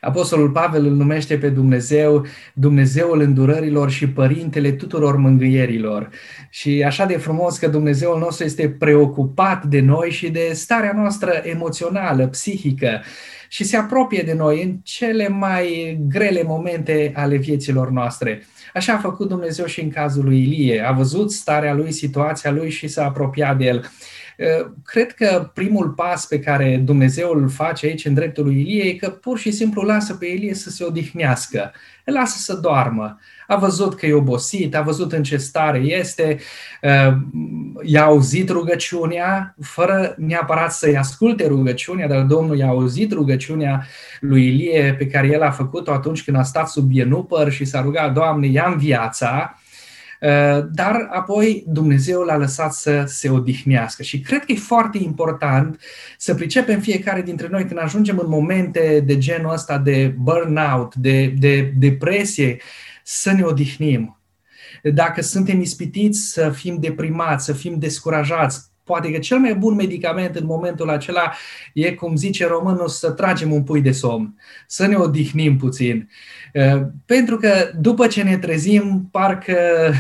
Apostolul 0.01 0.49
Pavel 0.49 0.85
îl 0.85 0.91
numește 0.91 1.37
pe 1.37 1.49
Dumnezeu 1.49 2.25
Dumnezeul 2.53 3.19
îndurărilor 3.19 3.89
și 3.89 4.09
Părintele 4.09 4.71
tuturor 4.71 5.15
mângâierilor. 5.15 6.09
Și 6.49 6.83
așa 6.85 7.05
de 7.05 7.17
frumos 7.17 7.57
că 7.57 7.67
Dumnezeul 7.67 8.19
nostru 8.19 8.45
este 8.45 8.69
preocupat 8.69 9.65
de 9.65 9.79
noi 9.79 10.09
și 10.09 10.29
de 10.29 10.51
starea 10.53 10.93
noastră 10.95 11.31
emoțională, 11.43 12.27
psihică 12.27 13.01
și 13.47 13.63
se 13.63 13.77
apropie 13.77 14.21
de 14.21 14.33
noi 14.33 14.63
în 14.63 14.77
cele 14.83 15.27
mai 15.27 15.97
grele 16.07 16.43
momente 16.43 17.11
ale 17.15 17.35
vieților 17.35 17.89
noastre. 17.89 18.43
Așa 18.73 18.93
a 18.93 18.97
făcut 18.97 19.27
Dumnezeu 19.27 19.65
și 19.65 19.81
în 19.81 19.89
cazul 19.89 20.23
lui 20.23 20.41
Ilie. 20.41 20.81
A 20.87 20.91
văzut 20.91 21.31
starea 21.31 21.73
lui, 21.73 21.91
situația 21.91 22.51
lui 22.51 22.69
și 22.69 22.87
s-a 22.87 23.05
apropiat 23.05 23.57
de 23.57 23.65
el. 23.65 23.91
Uh, 24.37 24.71
cred 24.83 25.11
că 25.11 25.51
primul 25.53 25.89
pas 25.89 26.25
pe 26.25 26.39
care 26.39 26.81
Dumnezeu 26.85 27.31
îl 27.31 27.49
face 27.49 27.85
aici 27.85 28.05
în 28.05 28.13
dreptul 28.13 28.43
lui 28.43 28.61
Ilie 28.61 28.83
e 28.83 28.93
că 28.93 29.09
pur 29.09 29.37
și 29.37 29.51
simplu 29.51 29.81
lasă 29.88 30.13
pe 30.13 30.25
Ilie 30.25 30.53
să 30.53 30.70
se 30.70 30.84
odihnească, 30.84 31.72
îl 32.06 32.13
lasă 32.13 32.38
să 32.38 32.56
doarmă. 32.56 33.20
A 33.48 33.56
văzut 33.56 33.96
că 33.96 34.06
e 34.06 34.13
obosit, 34.13 34.75
a 34.75 34.82
văzut 34.82 35.12
în 35.12 35.24
ce 35.24 35.38
stare 35.38 35.77
este, 35.77 36.39
uh, 36.82 37.17
i-a 37.84 38.03
auzit 38.03 38.50
rugăciunea, 38.50 39.56
fără 39.62 40.15
neapărat 40.17 40.72
să-i 40.72 40.98
asculte 40.98 41.48
rugăciunea, 41.48 42.08
dar 42.08 42.22
Domnul 42.22 42.58
i-a 42.58 42.67
auzit 42.67 43.12
rugăciunea 43.12 43.86
lui 44.20 44.46
Ilie 44.46 44.96
pe 44.98 45.08
care 45.08 45.27
el 45.27 45.41
a 45.41 45.51
făcut-o 45.51 45.91
atunci 45.91 46.24
când 46.24 46.38
a 46.38 46.44
stat 46.44 46.70
sub 46.70 46.84
bienupăr 46.84 47.51
și 47.51 47.65
s-a 47.65 47.82
rugat, 47.82 48.13
Doamne, 48.13 48.48
ia-mi 48.48 48.77
viața, 48.77 49.58
Uh, 49.62 49.66
dar 50.71 51.07
apoi 51.12 51.63
Dumnezeu 51.67 52.21
l-a 52.21 52.38
lăsat 52.38 52.74
să 52.74 53.03
se 53.07 53.29
odihnească. 53.29 54.03
Și 54.03 54.19
cred 54.19 54.45
că 54.45 54.51
e 54.51 54.55
foarte 54.55 54.97
important 54.97 55.79
să 56.17 56.36
pricepem 56.36 56.79
fiecare 56.79 57.21
dintre 57.21 57.47
noi 57.47 57.65
când 57.65 57.79
ajungem 57.79 58.17
în 58.17 58.29
momente 58.29 59.03
de 59.05 59.17
genul 59.17 59.53
ăsta 59.53 59.77
de 59.77 60.15
burnout, 60.17 60.95
de, 60.95 61.25
de 61.38 61.74
depresie, 61.77 62.62
să 63.03 63.31
ne 63.31 63.43
odihnim. 63.43 64.19
Dacă 64.83 65.21
suntem 65.21 65.62
ispitiți 65.62 66.19
să 66.19 66.50
fim 66.50 66.77
deprimați, 66.79 67.45
să 67.45 67.53
fim 67.53 67.79
descurajați, 67.79 68.69
poate 68.88 69.12
că 69.12 69.17
cel 69.17 69.38
mai 69.38 69.56
bun 69.56 69.75
medicament 69.75 70.36
în 70.36 70.46
momentul 70.46 70.89
acela 70.89 71.32
e, 71.74 71.91
cum 71.91 72.15
zice 72.15 72.46
românul, 72.46 72.88
să 72.88 73.12
tragem 73.12 73.51
un 73.51 73.63
pui 73.63 73.82
de 73.82 73.91
somn, 73.91 74.36
să 74.67 74.88
ne 74.88 74.96
odihnim 74.96 75.58
puțin. 75.58 76.10
Uh, 76.53 76.82
pentru 77.06 77.38
că 77.38 77.50
după 77.79 78.08
ce 78.08 78.24
ne 78.24 78.38
trezim, 78.38 79.08
parcă 79.12 79.58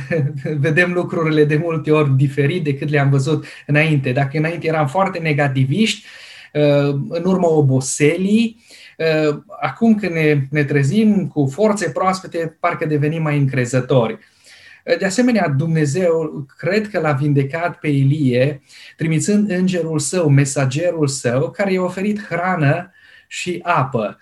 vedem 0.65 0.93
lucrurile 0.93 1.45
de 1.45 1.59
multe 1.63 1.91
ori 1.91 2.15
diferit 2.15 2.63
decât 2.63 2.89
le-am 2.89 3.09
văzut 3.09 3.45
înainte. 3.65 4.11
Dacă 4.11 4.37
înainte 4.37 4.67
eram 4.67 4.87
foarte 4.87 5.19
negativiști, 5.19 6.05
uh, 6.53 6.95
în 7.09 7.23
urmă 7.25 7.47
oboselii, 7.47 8.65
uh, 8.97 9.37
acum 9.61 9.95
când 9.95 10.13
ne, 10.13 10.41
ne 10.49 10.63
trezim 10.63 11.27
cu 11.27 11.49
forțe 11.53 11.89
proaspete, 11.89 12.57
parcă 12.59 12.85
devenim 12.85 13.21
mai 13.21 13.37
încrezători. 13.37 14.19
De 14.99 15.05
asemenea, 15.05 15.47
Dumnezeu 15.47 16.45
cred 16.57 16.89
că 16.89 16.99
l-a 16.99 17.11
vindecat 17.11 17.79
pe 17.79 17.87
Ilie, 17.87 18.61
trimițând 18.95 19.49
îngerul 19.49 19.99
său, 19.99 20.29
mesagerul 20.29 21.07
său, 21.07 21.51
care 21.51 21.71
i-a 21.71 21.81
oferit 21.81 22.25
hrană 22.25 22.91
și 23.27 23.59
apă. 23.63 24.17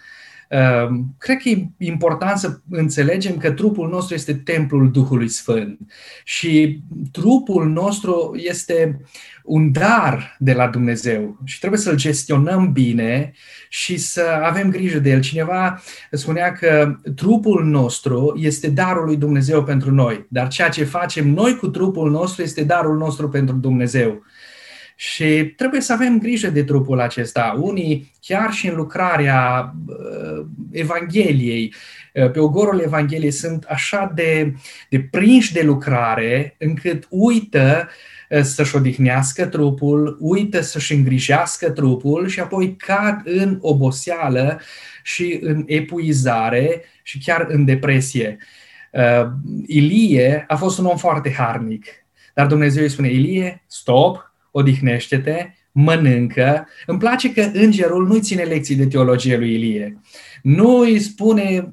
Ehm, 0.50 1.16
cred 1.18 1.38
că 1.38 1.50
e 1.50 1.68
important 1.78 2.38
să 2.38 2.60
înțelegem 2.70 3.38
că 3.38 3.52
trupul 3.52 3.90
nostru 3.90 4.16
este 4.16 4.34
templul 4.34 4.92
Duhului 4.92 5.28
Sfânt 5.28 5.80
și 6.24 6.82
trupul 7.12 7.70
nostru 7.70 8.36
este 8.36 9.02
un 9.44 9.72
dar 9.72 10.36
de 10.40 10.54
la 10.54 10.68
Dumnezeu 10.68 11.40
și 11.44 11.60
trebuie 11.60 11.80
să-l 11.80 11.96
gestionăm 11.96 12.72
bine 12.72 13.34
și 13.70 13.98
să 13.98 14.22
avem 14.44 14.70
grijă 14.70 15.00
de 15.00 15.10
el. 15.10 15.22
Cineva 15.22 15.82
spunea 16.12 16.52
că 16.52 16.96
trupul 17.16 17.66
nostru 17.66 18.40
este 18.42 18.70
darul 18.70 19.06
lui 19.06 19.18
Dumnezeu 19.18 19.64
pentru 19.64 19.92
noi, 19.92 20.26
dar 20.30 20.48
ceea 20.48 20.70
ce 20.70 20.84
facem 20.84 21.30
noi 21.30 21.56
cu 21.56 21.68
trupul 21.68 22.12
nostru 22.12 22.42
este 22.42 22.64
darul 22.64 22.98
nostru 22.98 23.30
pentru 23.30 23.56
Dumnezeu. 23.56 24.24
Și 24.96 25.54
trebuie 25.58 25.82
să 25.82 25.94
avem 25.94 26.20
grijă 26.20 26.50
de 26.50 26.64
trupul 26.64 27.00
acesta. 27.00 27.58
Unii, 27.62 28.12
chiar 28.22 28.52
și 28.52 28.68
în 28.68 28.76
lucrarea 28.76 29.74
uh, 29.88 30.46
Evangheliei, 30.72 31.74
uh, 32.14 32.32
pe 32.32 32.40
ogorul 32.40 32.80
Evangheliei, 32.80 33.32
sunt 33.32 33.64
așa 33.64 34.12
de, 34.16 34.54
de 34.90 35.00
prinși 35.12 35.54
de 35.54 35.62
lucrare 35.62 36.56
încât 36.58 37.08
uită 37.10 37.90
uh, 38.30 38.42
să-și 38.42 38.76
odihnească 38.76 39.46
trupul, 39.46 40.18
uită 40.20 40.62
să-și 40.62 40.94
îngrijească 40.94 41.70
trupul 41.70 42.28
și 42.28 42.40
apoi 42.40 42.76
cad 42.76 43.22
în 43.24 43.58
oboseală 43.62 44.62
și 45.04 45.40
în 45.42 45.64
epuizare 45.66 46.84
și 47.04 47.20
chiar 47.20 47.46
în 47.50 47.66
depresie. 47.66 48.38
Ilie 49.66 50.46
a 50.48 50.56
fost 50.56 50.78
un 50.78 50.86
om 50.86 50.98
foarte 50.98 51.32
harnic, 51.32 51.86
dar 52.34 52.48
Dumnezeu 52.48 52.84
îi 52.84 52.90
spune, 52.90 53.12
Ilie, 53.12 53.64
stop, 53.68 54.35
odihnește-te, 54.58 55.54
mănâncă. 55.72 56.68
Îmi 56.86 57.00
place 57.00 57.34
că 57.34 57.50
îngerul 57.54 58.08
nu-i 58.08 58.22
ține 58.22 58.44
lecții 58.44 58.76
de 58.76 58.88
teologie 58.88 59.38
lui 59.38 59.54
Ilie. 59.54 60.00
Nu 60.42 60.78
îi 60.78 61.00
spune 61.00 61.72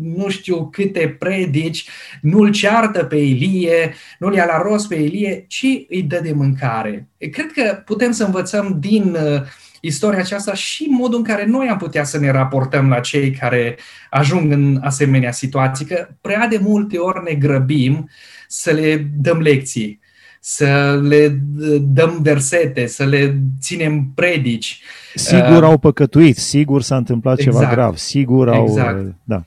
nu 0.00 0.28
știu 0.28 0.68
câte 0.72 1.16
predici, 1.18 1.88
nu-l 2.20 2.50
ceartă 2.50 3.04
pe 3.04 3.16
Ilie, 3.16 3.94
nu-l 4.18 4.34
ia 4.34 4.44
la 4.44 4.62
rost 4.62 4.88
pe 4.88 4.94
Ilie, 4.94 5.44
ci 5.48 5.66
îi 5.88 6.02
dă 6.02 6.20
de 6.22 6.32
mâncare. 6.32 7.08
Cred 7.18 7.52
că 7.52 7.82
putem 7.84 8.12
să 8.12 8.24
învățăm 8.24 8.76
din 8.80 9.14
uh, 9.14 9.42
istoria 9.80 10.18
aceasta 10.18 10.54
și 10.54 10.86
modul 10.90 11.18
în 11.18 11.24
care 11.24 11.44
noi 11.44 11.68
am 11.68 11.76
putea 11.76 12.04
să 12.04 12.18
ne 12.18 12.30
raportăm 12.30 12.88
la 12.88 13.00
cei 13.00 13.30
care 13.30 13.78
ajung 14.10 14.52
în 14.52 14.80
asemenea 14.82 15.32
situații, 15.32 15.86
că 15.86 16.08
prea 16.20 16.46
de 16.46 16.58
multe 16.62 16.98
ori 16.98 17.22
ne 17.24 17.34
grăbim 17.34 18.10
să 18.48 18.70
le 18.70 19.06
dăm 19.16 19.38
lecții 19.38 20.00
să 20.48 21.00
le 21.02 21.38
dăm 21.80 22.18
versete, 22.22 22.86
să 22.86 23.04
le 23.04 23.38
ținem 23.60 24.10
predici. 24.14 24.80
Sigur 25.14 25.56
uh, 25.56 25.62
au 25.62 25.78
păcătuit, 25.78 26.36
sigur 26.36 26.82
s-a 26.82 26.96
întâmplat 26.96 27.38
exact, 27.38 27.58
ceva 27.58 27.72
grav, 27.72 27.96
sigur 27.96 28.48
au... 28.48 28.64
Exact. 28.68 29.04
Uh, 29.04 29.08
da. 29.24 29.44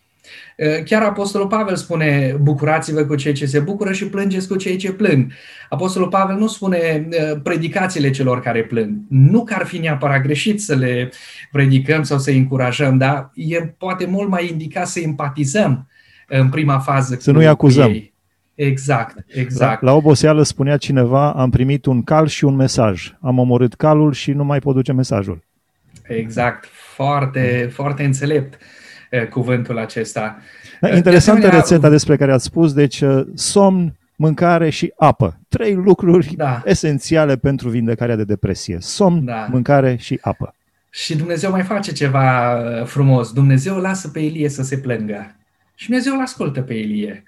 Uh, 0.57 0.83
chiar 0.83 1.01
Apostolul 1.01 1.47
Pavel 1.47 1.75
spune, 1.75 2.37
bucurați-vă 2.41 3.01
cu 3.01 3.15
cei 3.15 3.33
ce 3.33 3.45
se 3.45 3.59
bucură 3.59 3.91
și 3.91 4.05
plângeți 4.05 4.47
cu 4.47 4.55
cei 4.55 4.75
ce 4.75 4.91
plâng. 4.91 5.31
Apostolul 5.69 6.07
Pavel 6.07 6.37
nu 6.37 6.47
spune 6.47 7.07
predicațiile 7.43 8.09
celor 8.09 8.41
care 8.41 8.63
plâng. 8.63 8.97
Nu 9.09 9.43
că 9.43 9.55
ar 9.57 9.65
fi 9.65 9.77
neapărat 9.77 10.21
greșit 10.21 10.61
să 10.61 10.75
le 10.75 11.11
predicăm 11.51 12.03
sau 12.03 12.17
să-i 12.17 12.37
încurajăm, 12.37 12.97
dar 12.97 13.31
e 13.33 13.57
poate 13.57 14.05
mult 14.05 14.29
mai 14.29 14.49
indicat 14.51 14.87
să 14.87 14.99
empatizăm 14.99 15.87
în 16.27 16.49
prima 16.49 16.79
fază. 16.79 17.17
Să 17.19 17.31
nu-i 17.31 17.47
acuzăm. 17.47 17.89
Ei. 17.89 18.08
Exact, 18.61 19.25
exact. 19.27 19.81
La, 19.81 19.91
la 19.91 19.97
oboseală 19.97 20.43
spunea 20.43 20.77
cineva, 20.77 21.31
am 21.31 21.49
primit 21.49 21.85
un 21.85 22.03
cal 22.03 22.27
și 22.27 22.45
un 22.45 22.55
mesaj. 22.55 23.13
Am 23.21 23.37
omorât 23.37 23.73
calul 23.73 24.13
și 24.13 24.31
nu 24.31 24.43
mai 24.43 24.59
pot 24.59 24.75
duce 24.75 24.93
mesajul. 24.93 25.43
Exact, 26.03 26.65
foarte, 26.95 27.69
foarte 27.73 28.03
înțelept 28.03 28.57
uh, 29.11 29.27
cuvântul 29.27 29.77
acesta. 29.77 30.37
Da, 30.81 30.95
interesantă 30.95 31.41
de 31.41 31.47
asemenea, 31.47 31.59
rețeta 31.59 31.89
despre 31.89 32.17
care 32.17 32.31
ați 32.31 32.45
spus, 32.45 32.73
deci 32.73 33.01
uh, 33.01 33.25
somn, 33.33 33.95
mâncare 34.15 34.69
și 34.69 34.93
apă. 34.97 35.39
Trei 35.47 35.73
lucruri 35.73 36.33
da. 36.35 36.61
esențiale 36.65 37.35
pentru 37.35 37.69
vindecarea 37.69 38.15
de 38.15 38.23
depresie. 38.23 38.77
Somn, 38.79 39.25
da. 39.25 39.47
mâncare 39.51 39.95
și 39.95 40.17
apă. 40.21 40.55
Și 40.89 41.15
Dumnezeu 41.15 41.51
mai 41.51 41.63
face 41.63 41.91
ceva 41.91 42.57
frumos. 42.85 43.31
Dumnezeu 43.33 43.77
lasă 43.77 44.07
pe 44.07 44.19
Ilie 44.19 44.49
să 44.49 44.63
se 44.63 44.77
plângă. 44.77 45.35
Și 45.75 45.87
Dumnezeu 45.87 46.13
îl 46.13 46.21
ascultă 46.21 46.61
pe 46.61 46.73
Ilie. 46.73 47.23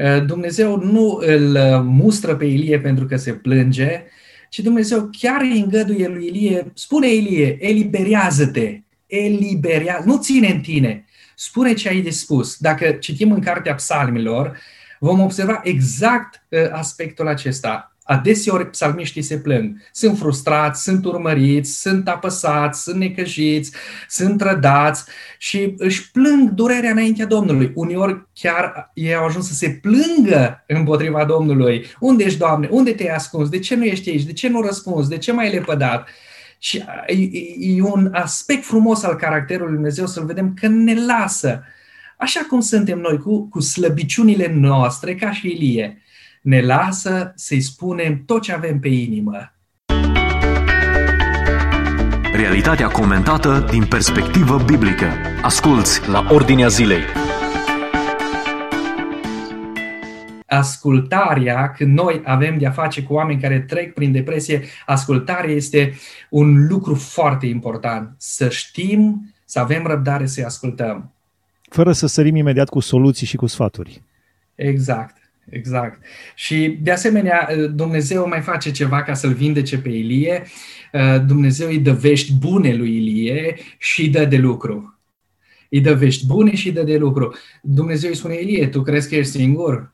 Uh, 0.00 0.24
Dumnezeu 0.26 0.76
nu 0.76 1.18
îl 1.20 1.54
uh, 1.54 1.80
mustră 1.84 2.36
pe 2.36 2.44
Ilie 2.44 2.80
pentru 2.80 3.06
că 3.06 3.16
se 3.16 3.32
plânge, 3.32 4.04
ci 4.48 4.58
Dumnezeu 4.58 5.10
chiar 5.18 5.40
îi 5.40 5.60
îngăduie 5.60 6.08
lui 6.08 6.26
Ilie, 6.26 6.70
spune 6.74 7.08
Ilie, 7.14 7.56
eliberează-te, 7.60 8.80
eliberează, 9.06 10.02
nu 10.06 10.18
ține 10.18 10.48
în 10.48 10.60
tine, 10.60 11.04
spune 11.34 11.72
ce 11.72 11.88
ai 11.88 12.00
de 12.00 12.10
spus. 12.10 12.56
Dacă 12.58 12.90
citim 12.90 13.32
în 13.32 13.40
Cartea 13.40 13.74
Psalmilor, 13.74 14.58
vom 14.98 15.20
observa 15.20 15.60
exact 15.64 16.44
uh, 16.48 16.58
aspectul 16.70 17.28
acesta. 17.28 17.89
Adeseori 18.02 18.70
psalmiștii 18.70 19.22
se 19.22 19.38
plâng. 19.38 19.76
Sunt 19.92 20.18
frustrați, 20.18 20.82
sunt 20.82 21.04
urmăriți, 21.04 21.80
sunt 21.80 22.08
apăsați, 22.08 22.82
sunt 22.82 22.96
necăjiți, 22.96 23.72
sunt 24.08 24.38
trădați 24.38 25.04
și 25.38 25.74
își 25.76 26.10
plâng 26.10 26.50
durerea 26.50 26.90
înaintea 26.90 27.26
Domnului. 27.26 27.72
Uneori 27.74 28.26
chiar 28.34 28.90
ei 28.94 29.14
au 29.14 29.24
ajuns 29.24 29.46
să 29.46 29.54
se 29.54 29.68
plângă 29.68 30.64
împotriva 30.66 31.24
Domnului. 31.24 31.86
Unde 32.00 32.24
ești, 32.24 32.38
Doamne? 32.38 32.68
Unde 32.70 32.92
te-ai 32.92 33.14
ascuns? 33.14 33.48
De 33.48 33.58
ce 33.58 33.74
nu 33.74 33.84
ești 33.84 34.10
aici? 34.10 34.24
De 34.24 34.32
ce 34.32 34.48
nu 34.48 34.62
răspunzi? 34.62 35.08
De 35.08 35.18
ce 35.18 35.32
mai 35.32 35.52
lepădat? 35.52 36.08
Și 36.58 36.84
e, 37.06 37.14
e 37.58 37.82
un 37.82 38.10
aspect 38.12 38.64
frumos 38.64 39.02
al 39.02 39.14
caracterului 39.14 39.66
Lui 39.66 39.74
Dumnezeu 39.74 40.06
să-L 40.06 40.24
vedem 40.24 40.54
că 40.60 40.66
ne 40.66 40.94
lasă, 41.04 41.62
așa 42.16 42.40
cum 42.48 42.60
suntem 42.60 42.98
noi, 42.98 43.18
cu, 43.18 43.48
cu 43.48 43.60
slăbiciunile 43.60 44.52
noastre, 44.54 45.14
ca 45.14 45.32
și 45.32 45.46
Ilie 45.46 46.02
ne 46.40 46.60
lasă 46.60 47.32
să-i 47.34 47.60
spunem 47.60 48.22
tot 48.26 48.42
ce 48.42 48.52
avem 48.52 48.78
pe 48.80 48.88
inimă. 48.88 49.54
Realitatea 52.32 52.88
comentată 52.88 53.66
din 53.70 53.84
perspectivă 53.84 54.62
biblică. 54.66 55.06
Asculți 55.42 56.08
la 56.08 56.26
Ordinea 56.30 56.68
Zilei. 56.68 57.02
ascultarea, 60.50 61.70
când 61.70 61.94
noi 61.94 62.22
avem 62.24 62.58
de-a 62.58 62.70
face 62.70 63.02
cu 63.02 63.12
oameni 63.12 63.40
care 63.40 63.60
trec 63.60 63.94
prin 63.94 64.12
depresie, 64.12 64.62
ascultarea 64.86 65.54
este 65.54 65.92
un 66.28 66.66
lucru 66.66 66.94
foarte 66.94 67.46
important. 67.46 68.14
Să 68.16 68.48
știm, 68.48 69.32
să 69.44 69.58
avem 69.58 69.86
răbdare 69.86 70.26
să-i 70.26 70.44
ascultăm. 70.44 71.12
Fără 71.68 71.92
să 71.92 72.06
sărim 72.06 72.36
imediat 72.36 72.68
cu 72.68 72.80
soluții 72.80 73.26
și 73.26 73.36
cu 73.36 73.46
sfaturi. 73.46 74.02
Exact. 74.54 75.19
Exact. 75.50 76.02
Și 76.34 76.78
de 76.82 76.90
asemenea, 76.90 77.48
Dumnezeu 77.74 78.28
mai 78.28 78.40
face 78.40 78.70
ceva 78.70 79.02
ca 79.02 79.14
să-l 79.14 79.32
vindece 79.32 79.78
pe 79.78 79.88
Ilie. 79.88 80.42
Dumnezeu 81.26 81.68
îi 81.68 81.78
dă 81.78 81.92
vești 81.92 82.32
bune 82.32 82.74
lui 82.74 82.96
Ilie 82.96 83.56
și 83.78 84.00
îi 84.00 84.08
dă 84.08 84.24
de 84.24 84.36
lucru. 84.36 84.98
Îi 85.68 85.80
dă 85.80 85.94
vești 85.94 86.26
bune 86.26 86.54
și 86.54 86.66
îi 86.66 86.74
dă 86.74 86.82
de 86.82 86.96
lucru. 86.96 87.34
Dumnezeu 87.62 88.10
îi 88.10 88.16
spune, 88.16 88.40
Ilie, 88.40 88.66
tu 88.66 88.82
crezi 88.82 89.08
că 89.08 89.14
ești 89.14 89.32
singur? 89.32 89.92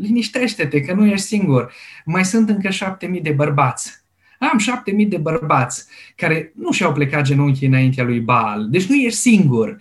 liniștește-te 0.00 0.80
că 0.80 0.92
nu 0.92 1.06
ești 1.06 1.26
singur. 1.26 1.72
Mai 2.04 2.24
sunt 2.24 2.48
încă 2.48 2.70
șapte 2.70 3.06
mii 3.06 3.20
de 3.20 3.30
bărbați. 3.30 3.92
Am 4.38 4.58
șapte 4.58 4.90
mii 4.90 5.06
de 5.06 5.16
bărbați 5.16 5.86
care 6.16 6.52
nu 6.54 6.72
și-au 6.72 6.92
plecat 6.92 7.24
genunchii 7.24 7.66
înaintea 7.66 8.04
lui 8.04 8.20
Baal. 8.20 8.68
Deci 8.70 8.86
nu 8.86 8.94
ești 8.94 9.18
singur. 9.18 9.68
Uh, 9.68 9.76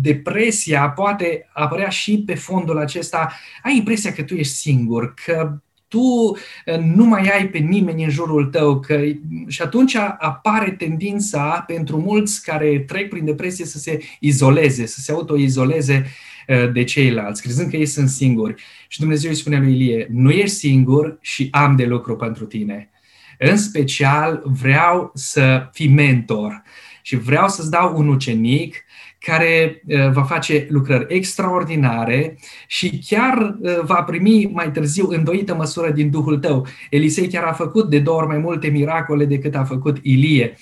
depresia 0.00 0.88
poate 0.88 1.48
apărea 1.52 1.88
și 1.88 2.22
pe 2.26 2.34
fondul 2.34 2.78
acesta. 2.78 3.32
Ai 3.62 3.76
impresia 3.76 4.12
că 4.12 4.22
tu 4.22 4.34
ești 4.34 4.54
singur, 4.54 5.14
că 5.24 5.58
tu 5.88 5.98
uh, 5.98 6.78
nu 6.94 7.04
mai 7.04 7.28
ai 7.28 7.48
pe 7.48 7.58
nimeni 7.58 8.04
în 8.04 8.10
jurul 8.10 8.44
tău 8.44 8.80
că, 8.80 9.00
și 9.48 9.62
atunci 9.62 9.96
apare 10.18 10.70
tendința 10.70 11.64
pentru 11.66 11.98
mulți 11.98 12.42
care 12.42 12.78
trec 12.78 13.08
prin 13.08 13.24
depresie 13.24 13.64
să 13.64 13.78
se 13.78 13.98
izoleze, 14.20 14.86
să 14.86 15.00
se 15.00 15.12
autoizoleze 15.12 16.06
Uh, 16.46 16.72
de 16.72 16.84
ceilalți, 16.84 17.42
crezând 17.42 17.70
că 17.70 17.76
ei 17.76 17.86
sunt 17.86 18.08
singuri. 18.08 18.62
Și 18.88 19.00
Dumnezeu 19.00 19.30
îi 19.30 19.36
spune 19.36 19.58
lui 19.58 19.72
Ilie, 19.72 20.08
nu 20.10 20.30
ești 20.30 20.56
singur 20.56 21.18
și 21.20 21.48
am 21.50 21.76
de 21.76 21.84
lucru 21.84 22.16
pentru 22.16 22.44
tine. 22.44 22.90
În 23.38 23.56
special 23.56 24.42
vreau 24.44 25.10
să 25.14 25.68
fii 25.72 25.88
mentor 25.88 26.62
și 27.06 27.16
vreau 27.16 27.48
să-ți 27.48 27.70
dau 27.70 27.96
un 27.96 28.08
ucenic 28.08 28.84
care 29.18 29.82
uh, 29.86 30.10
va 30.10 30.22
face 30.22 30.66
lucrări 30.70 31.14
extraordinare 31.14 32.38
și 32.66 33.02
chiar 33.06 33.56
uh, 33.60 33.80
va 33.82 34.02
primi 34.02 34.50
mai 34.52 34.70
târziu 34.70 35.08
îndoită 35.08 35.54
măsură 35.54 35.90
din 35.90 36.10
Duhul 36.10 36.38
tău. 36.38 36.66
Elisei 36.90 37.28
chiar 37.28 37.44
a 37.44 37.52
făcut 37.52 37.90
de 37.90 37.98
două 37.98 38.18
ori 38.18 38.26
mai 38.26 38.38
multe 38.38 38.68
miracole 38.68 39.24
decât 39.24 39.54
a 39.54 39.64
făcut 39.64 39.98
Ilie. 40.02 40.56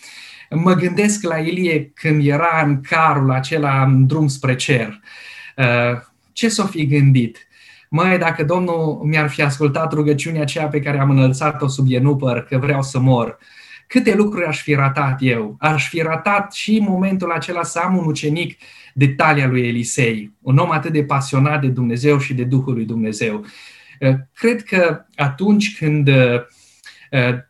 Mă 0.50 0.74
gândesc 0.74 1.22
la 1.22 1.36
Ilie 1.36 1.90
când 1.94 2.26
era 2.26 2.62
în 2.64 2.80
carul 2.80 3.30
acela 3.30 3.82
în 3.82 4.06
drum 4.06 4.28
spre 4.28 4.54
cer 4.54 5.00
Uh, 5.56 6.00
ce 6.32 6.48
s-o 6.48 6.66
fi 6.66 6.86
gândit? 6.86 7.46
Măi, 7.88 8.18
dacă 8.18 8.44
Domnul 8.44 9.00
mi-ar 9.04 9.28
fi 9.28 9.42
ascultat 9.42 9.92
rugăciunea 9.92 10.40
aceea 10.40 10.66
pe 10.66 10.80
care 10.80 10.98
am 10.98 11.10
înălțat-o 11.10 11.68
sub 11.68 11.86
enupăr, 11.88 12.44
că 12.44 12.58
vreau 12.58 12.82
să 12.82 12.98
mor, 12.98 13.38
câte 13.94 14.14
lucruri 14.14 14.46
aș 14.46 14.62
fi 14.62 14.74
ratat 14.74 15.18
eu? 15.20 15.56
Aș 15.58 15.88
fi 15.88 16.00
ratat 16.00 16.52
și 16.52 16.78
momentul 16.78 17.30
acela 17.30 17.62
să 17.62 17.78
am 17.78 17.96
un 17.96 18.04
ucenic 18.06 18.56
de 18.94 19.08
talia 19.08 19.46
lui 19.46 19.68
Elisei, 19.68 20.32
un 20.40 20.58
om 20.58 20.70
atât 20.70 20.92
de 20.92 21.04
pasionat 21.04 21.60
de 21.60 21.66
Dumnezeu 21.66 22.18
și 22.18 22.34
de 22.34 22.44
Duhul 22.44 22.74
lui 22.74 22.84
Dumnezeu. 22.84 23.44
Uh, 24.00 24.14
cred 24.34 24.62
că 24.62 25.04
atunci 25.14 25.78
când 25.78 26.08
uh, 26.08 26.40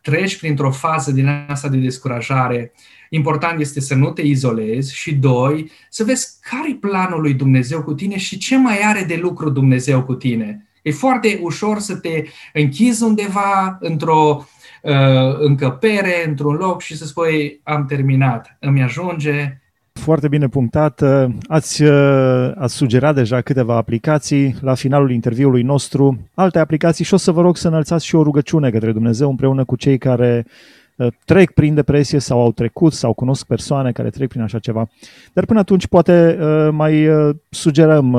treci 0.03 0.39
printr-o 0.39 0.71
fază 0.71 1.13
din 1.13 1.47
asta 1.49 1.69
de 1.69 1.77
descurajare, 1.77 2.73
important 3.09 3.61
este 3.61 3.81
să 3.81 3.95
nu 3.95 4.11
te 4.11 4.23
izolezi 4.23 4.97
și, 4.97 5.15
doi, 5.15 5.71
să 5.91 6.05
vezi 6.05 6.29
care 6.51 6.71
e 6.71 6.75
planul 6.75 7.21
lui 7.21 7.35
Dumnezeu 7.35 7.83
cu 7.83 7.95
tine 7.95 8.19
și 8.19 8.39
ce 8.39 8.57
mai 8.57 8.79
are 8.83 9.05
de 9.05 9.17
lucru 9.17 9.51
Dumnezeu 9.51 10.03
cu 10.03 10.15
tine. 10.15 10.69
E 10.85 10.91
foarte 10.91 11.39
ușor 11.43 11.79
să 11.79 11.97
te 11.97 12.25
închizi 12.53 13.03
undeva 13.03 13.77
într-o 13.81 14.47
uh, 14.83 14.93
încăpere, 15.39 16.25
într-un 16.27 16.55
loc 16.55 16.83
și 16.83 16.97
să 16.97 17.05
spui 17.05 17.61
am 17.63 17.87
terminat, 17.87 18.57
îmi 18.61 18.83
ajunge, 18.83 19.59
foarte 19.93 20.29
bine 20.29 20.49
punctat. 20.49 21.03
Ați, 21.49 21.83
uh, 21.83 22.53
ați 22.55 22.75
sugerat 22.75 23.15
deja 23.15 23.41
câteva 23.41 23.77
aplicații 23.77 24.57
la 24.61 24.75
finalul 24.75 25.11
interviului 25.11 25.63
nostru, 25.63 26.29
alte 26.35 26.59
aplicații 26.59 27.05
și 27.05 27.15
o 27.15 27.17
să 27.17 27.33
vă 27.33 27.41
rog 27.41 27.57
să 27.57 27.69
înălțați 27.69 28.07
și 28.07 28.15
o 28.15 28.23
rugăciune 28.23 28.71
către 28.71 28.93
Dumnezeu 28.93 29.31
împreună 29.31 29.65
cu 29.65 29.77
cei 29.77 29.99
care 29.99 30.45
Uh, 30.47 30.84
trec 31.25 31.51
prin 31.51 31.75
depresie 31.75 32.19
sau 32.19 32.41
au 32.41 32.53
trecut 32.53 32.93
sau 32.93 33.13
cunosc 33.13 33.47
persoane 33.47 33.93
care 33.93 34.11
trec 34.11 34.29
prin 34.29 34.43
așa 34.43 34.59
ceva. 34.59 34.89
Dar 35.33 35.45
până 35.45 35.59
atunci 35.59 35.87
poate 35.87 36.39
uh, 36.41 36.69
mai 36.73 37.09
uh, 37.09 37.37
sugerăm 37.49 38.13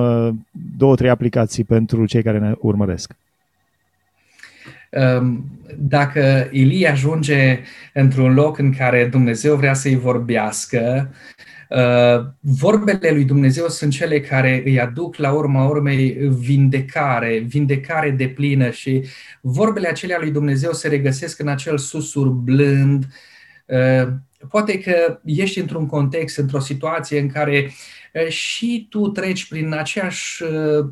două, 0.77 0.95
trei 0.95 1.09
aplicații 1.09 1.63
pentru 1.63 2.05
cei 2.05 2.23
care 2.23 2.39
ne 2.39 2.53
urmăresc. 2.59 3.11
Um, 5.19 5.45
dacă 5.77 6.47
Ilie 6.51 6.87
ajunge 6.87 7.59
într-un 7.93 8.33
loc 8.33 8.57
în 8.57 8.73
care 8.73 9.05
Dumnezeu 9.05 9.55
vrea 9.55 9.73
să-i 9.73 9.95
vorbească, 9.95 11.09
Uh, 11.09 11.54
vorbele 12.39 13.11
lui 13.11 13.25
Dumnezeu 13.25 13.67
sunt 13.67 13.91
cele 13.91 14.19
care 14.19 14.61
îi 14.65 14.79
aduc 14.79 15.15
la 15.15 15.31
urma 15.31 15.67
urmei 15.67 16.11
vindecare, 16.29 17.37
vindecare 17.47 18.09
de 18.09 18.27
plină 18.27 18.69
și 18.69 19.05
vorbele 19.41 19.87
acelea 19.87 20.17
lui 20.19 20.31
Dumnezeu 20.31 20.71
se 20.71 20.87
regăsesc 20.87 21.39
în 21.39 21.47
acel 21.47 21.77
susur 21.77 22.27
blând. 22.27 23.05
Uh, 24.45 24.51
poate 24.51 24.79
că 24.79 25.19
ești 25.25 25.59
într-un 25.59 25.85
context, 25.85 26.37
într-o 26.37 26.59
situație 26.59 27.19
în 27.19 27.29
care 27.29 27.71
și 28.29 28.87
tu 28.89 29.07
treci 29.07 29.47
prin 29.47 29.73
aceeași 29.73 30.43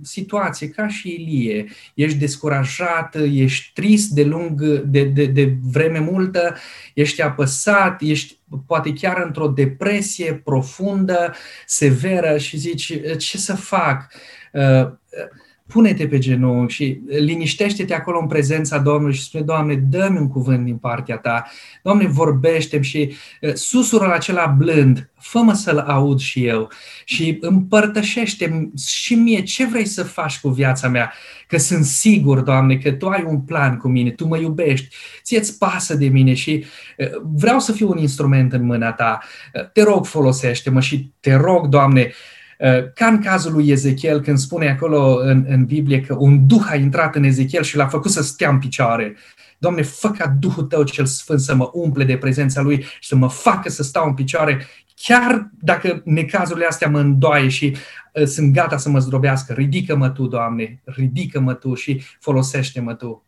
situație 0.01 0.69
ca 0.69 0.87
și 0.87 1.09
Ilie. 1.09 1.65
Ești 1.93 2.17
descurajat, 2.17 3.15
ești 3.31 3.71
trist 3.73 4.09
de 4.09 4.23
lung, 4.23 4.63
de, 4.85 5.03
de, 5.03 5.25
de 5.25 5.55
vreme 5.61 5.99
multă, 5.99 6.55
ești 6.93 7.21
apăsat, 7.21 8.01
ești 8.01 8.37
poate 8.67 8.93
chiar 8.93 9.23
într-o 9.25 9.47
depresie 9.47 10.33
profundă, 10.33 11.33
severă 11.65 12.37
și 12.37 12.57
zici 12.57 12.99
ce 13.17 13.37
să 13.37 13.55
fac? 13.55 14.13
Pune-te 15.73 16.07
pe 16.07 16.17
genunchi 16.17 16.73
și 16.73 17.01
liniștește-te 17.07 17.93
acolo 17.93 18.19
în 18.19 18.27
prezența 18.27 18.77
Domnului 18.77 19.15
și 19.15 19.23
spune, 19.23 19.43
Doamne, 19.43 19.75
dă-mi 19.75 20.17
un 20.17 20.27
cuvânt 20.27 20.65
din 20.65 20.77
partea 20.77 21.17
Ta. 21.17 21.45
Doamne, 21.83 22.07
vorbește 22.07 22.81
și 22.81 23.13
susurul 23.53 24.12
acela 24.12 24.45
blând, 24.45 25.09
fă-mă 25.19 25.53
să-l 25.53 25.77
aud 25.77 26.19
și 26.19 26.45
eu 26.45 26.71
și 27.05 27.38
împărtășește 27.41 28.71
și 28.88 29.15
mie 29.15 29.41
ce 29.41 29.65
vrei 29.65 29.86
să 29.86 30.03
faci 30.03 30.39
cu 30.39 30.49
viața 30.49 30.88
mea, 30.88 31.13
că 31.47 31.57
sunt 31.57 31.86
sigur, 31.86 32.39
Doamne, 32.39 32.77
că 32.77 32.91
Tu 32.91 33.07
ai 33.07 33.23
un 33.27 33.41
plan 33.41 33.77
cu 33.77 33.88
mine, 33.88 34.12
Tu 34.12 34.27
mă 34.27 34.38
iubești, 34.38 34.95
ție-ți 35.23 35.57
pasă 35.57 35.95
de 35.95 36.07
mine 36.07 36.33
și 36.33 36.65
vreau 37.21 37.59
să 37.59 37.71
fiu 37.71 37.89
un 37.89 37.97
instrument 37.97 38.53
în 38.53 38.65
mâna 38.65 38.91
Ta. 38.91 39.19
Te 39.73 39.83
rog, 39.83 40.05
folosește-mă 40.05 40.79
și 40.79 41.12
te 41.19 41.33
rog, 41.36 41.67
Doamne, 41.67 42.01
Uh, 42.01 42.33
ca 42.93 43.06
în 43.06 43.21
cazul 43.21 43.54
lui 43.54 43.69
Ezechiel, 43.69 44.21
când 44.21 44.38
spune 44.38 44.69
acolo 44.69 45.17
în, 45.21 45.45
în 45.47 45.65
Biblie 45.65 46.02
că 46.02 46.15
un 46.19 46.47
duh 46.47 46.65
a 46.69 46.76
intrat 46.76 47.15
în 47.15 47.23
Ezechiel 47.23 47.63
și 47.63 47.76
l-a 47.76 47.88
făcut 47.88 48.12
să 48.12 48.23
stea 48.23 48.49
în 48.49 48.60
picioare. 48.60 49.15
Doamne, 49.58 49.82
fă 49.82 50.10
ca 50.10 50.36
Duhul 50.39 50.63
Tău 50.63 50.84
cel 50.84 51.06
Sfânt 51.06 51.39
să 51.39 51.56
mă 51.56 51.69
umple 51.73 52.04
de 52.04 52.17
prezența 52.17 52.62
Lui 52.62 52.82
și 52.82 53.08
să 53.08 53.15
mă 53.15 53.30
facă 53.30 53.69
să 53.69 53.84
stau 53.84 54.08
în 54.08 54.13
picioare, 54.13 54.67
chiar 54.95 55.49
dacă 55.60 56.02
necazurile 56.06 56.65
astea 56.65 56.89
mă 56.89 56.99
îndoaie 56.99 57.47
și 57.47 57.76
uh, 58.13 58.26
sunt 58.26 58.54
gata 58.54 58.78
să 58.78 58.89
mă 58.89 58.99
zdrobească. 58.99 59.54
Ridică-mă 59.54 60.10
Tu, 60.10 60.28
Doamne, 60.28 60.82
ridică-mă 60.86 61.54
Tu 61.54 61.73
și 61.73 62.02
folosește-mă 62.19 62.93
Tu. 62.93 63.26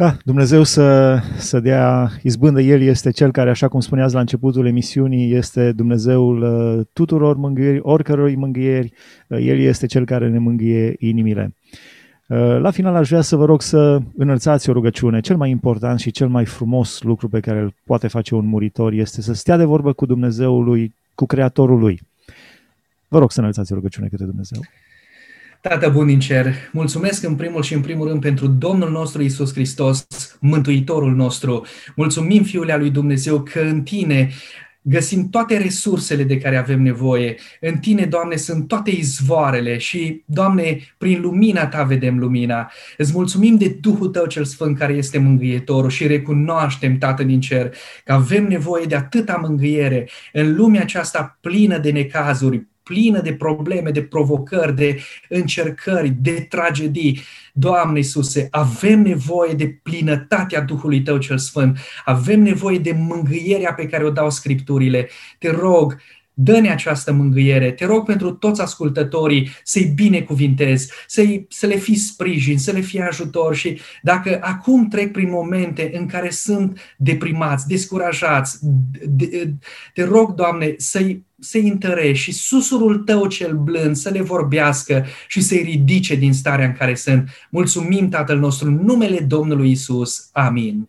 Da, 0.00 0.16
Dumnezeu 0.24 0.62
să, 0.62 1.18
să 1.36 1.60
dea 1.60 2.10
izbândă. 2.22 2.60
El 2.60 2.82
este 2.82 3.10
cel 3.10 3.30
care, 3.30 3.50
așa 3.50 3.68
cum 3.68 3.80
spuneați 3.80 4.14
la 4.14 4.20
începutul 4.20 4.66
emisiunii, 4.66 5.32
este 5.32 5.72
Dumnezeul 5.72 6.42
uh, 6.42 6.86
tuturor 6.92 7.36
mângâieri, 7.36 7.80
oricărui 7.82 8.36
mângâieri. 8.36 8.92
Uh, 9.26 9.38
El 9.40 9.58
este 9.58 9.86
cel 9.86 10.04
care 10.04 10.28
ne 10.28 10.38
mângâie 10.38 10.94
inimile. 10.98 11.54
Uh, 12.26 12.58
la 12.60 12.70
final 12.70 12.94
aș 12.94 13.08
vrea 13.08 13.20
să 13.20 13.36
vă 13.36 13.44
rog 13.44 13.62
să 13.62 13.98
înălțați 14.16 14.70
o 14.70 14.72
rugăciune. 14.72 15.20
Cel 15.20 15.36
mai 15.36 15.50
important 15.50 15.98
și 15.98 16.10
cel 16.10 16.28
mai 16.28 16.44
frumos 16.44 17.02
lucru 17.02 17.28
pe 17.28 17.40
care 17.40 17.58
îl 17.58 17.74
poate 17.84 18.08
face 18.08 18.34
un 18.34 18.46
muritor 18.46 18.92
este 18.92 19.22
să 19.22 19.32
stea 19.32 19.56
de 19.56 19.64
vorbă 19.64 19.92
cu 19.92 20.06
Dumnezeul 20.06 20.64
lui, 20.64 20.94
cu 21.14 21.26
Creatorul 21.26 21.78
lui. 21.78 22.00
Vă 23.08 23.18
rog 23.18 23.30
să 23.30 23.40
înălțați 23.40 23.72
o 23.72 23.74
rugăciune 23.74 24.08
către 24.08 24.24
Dumnezeu. 24.24 24.60
Tată 25.60 25.88
bun 25.88 26.06
din 26.06 26.18
cer, 26.18 26.54
mulțumesc 26.72 27.24
în 27.24 27.34
primul 27.34 27.62
și 27.62 27.74
în 27.74 27.80
primul 27.80 28.08
rând 28.08 28.20
pentru 28.20 28.46
Domnul 28.46 28.90
nostru 28.90 29.22
Isus 29.22 29.52
Hristos, 29.52 30.06
Mântuitorul 30.40 31.14
nostru. 31.14 31.66
Mulțumim, 31.96 32.42
Fiul 32.42 32.70
al 32.70 32.78
lui 32.78 32.90
Dumnezeu, 32.90 33.42
că 33.42 33.60
în 33.60 33.82
Tine 33.82 34.30
găsim 34.82 35.28
toate 35.28 35.58
resursele 35.58 36.22
de 36.22 36.38
care 36.38 36.56
avem 36.56 36.82
nevoie. 36.82 37.36
În 37.60 37.76
Tine, 37.76 38.04
Doamne, 38.04 38.36
sunt 38.36 38.68
toate 38.68 38.90
izvoarele 38.90 39.78
și, 39.78 40.22
Doamne, 40.24 40.78
prin 40.98 41.20
lumina 41.20 41.66
Ta 41.66 41.82
vedem 41.82 42.18
lumina. 42.18 42.70
Îți 42.96 43.12
mulțumim 43.14 43.56
de 43.56 43.76
Duhul 43.80 44.08
Tău 44.08 44.26
cel 44.26 44.44
Sfânt 44.44 44.78
care 44.78 44.92
este 44.92 45.18
mângâietorul 45.18 45.90
și 45.90 46.06
recunoaștem, 46.06 46.98
Tată 46.98 47.22
din 47.22 47.40
Cer, 47.40 47.74
că 48.04 48.12
avem 48.12 48.46
nevoie 48.46 48.84
de 48.84 48.94
atâta 48.94 49.40
mângâiere 49.46 50.08
în 50.32 50.56
lumea 50.56 50.80
aceasta 50.80 51.38
plină 51.40 51.78
de 51.78 51.90
necazuri, 51.90 52.68
plină 52.90 53.20
de 53.20 53.32
probleme, 53.32 53.90
de 53.90 54.02
provocări, 54.02 54.74
de 54.76 55.00
încercări, 55.28 56.08
de 56.20 56.46
tragedii. 56.48 57.20
Doamne 57.52 57.98
Iisuse, 57.98 58.48
avem 58.50 59.02
nevoie 59.02 59.52
de 59.52 59.78
plinătatea 59.82 60.60
Duhului 60.60 61.02
Tău 61.02 61.18
cel 61.18 61.38
Sfânt, 61.38 61.78
avem 62.04 62.42
nevoie 62.42 62.78
de 62.78 62.92
mângâierea 62.92 63.72
pe 63.72 63.86
care 63.86 64.04
o 64.04 64.10
dau 64.10 64.30
Scripturile. 64.30 65.08
Te 65.38 65.50
rog, 65.50 65.96
Dă-ne 66.42 66.70
această 66.70 67.12
mângâiere. 67.12 67.70
Te 67.70 67.84
rog 67.84 68.04
pentru 68.04 68.30
toți 68.30 68.60
ascultătorii 68.60 69.50
să-i 69.64 69.92
binecuvintezi, 69.94 70.92
să-i, 71.06 71.46
să 71.48 71.66
le 71.66 71.76
fii 71.76 71.96
sprijin, 71.96 72.58
să 72.58 72.70
le 72.70 72.80
fii 72.80 73.00
ajutor 73.00 73.54
și 73.54 73.80
dacă 74.02 74.38
acum 74.42 74.88
trec 74.88 75.12
prin 75.12 75.30
momente 75.30 75.90
în 75.94 76.06
care 76.06 76.30
sunt 76.30 76.94
deprimați, 76.96 77.66
descurajați, 77.66 78.58
de, 79.08 79.54
te 79.94 80.04
rog, 80.04 80.34
Doamne, 80.34 80.74
să-i, 80.76 81.24
să-i 81.38 81.68
întărești 81.68 82.24
și 82.24 82.32
susurul 82.32 82.98
Tău 82.98 83.26
cel 83.26 83.56
blând 83.56 83.96
să 83.96 84.10
le 84.10 84.22
vorbească 84.22 85.06
și 85.28 85.40
să-i 85.40 85.62
ridice 85.62 86.14
din 86.14 86.32
starea 86.32 86.66
în 86.66 86.72
care 86.72 86.94
sunt. 86.94 87.28
Mulțumim, 87.50 88.08
Tatăl 88.08 88.38
nostru, 88.38 88.68
în 88.68 88.74
numele 88.74 89.20
Domnului 89.20 89.70
Isus. 89.70 90.28
Amin. 90.32 90.88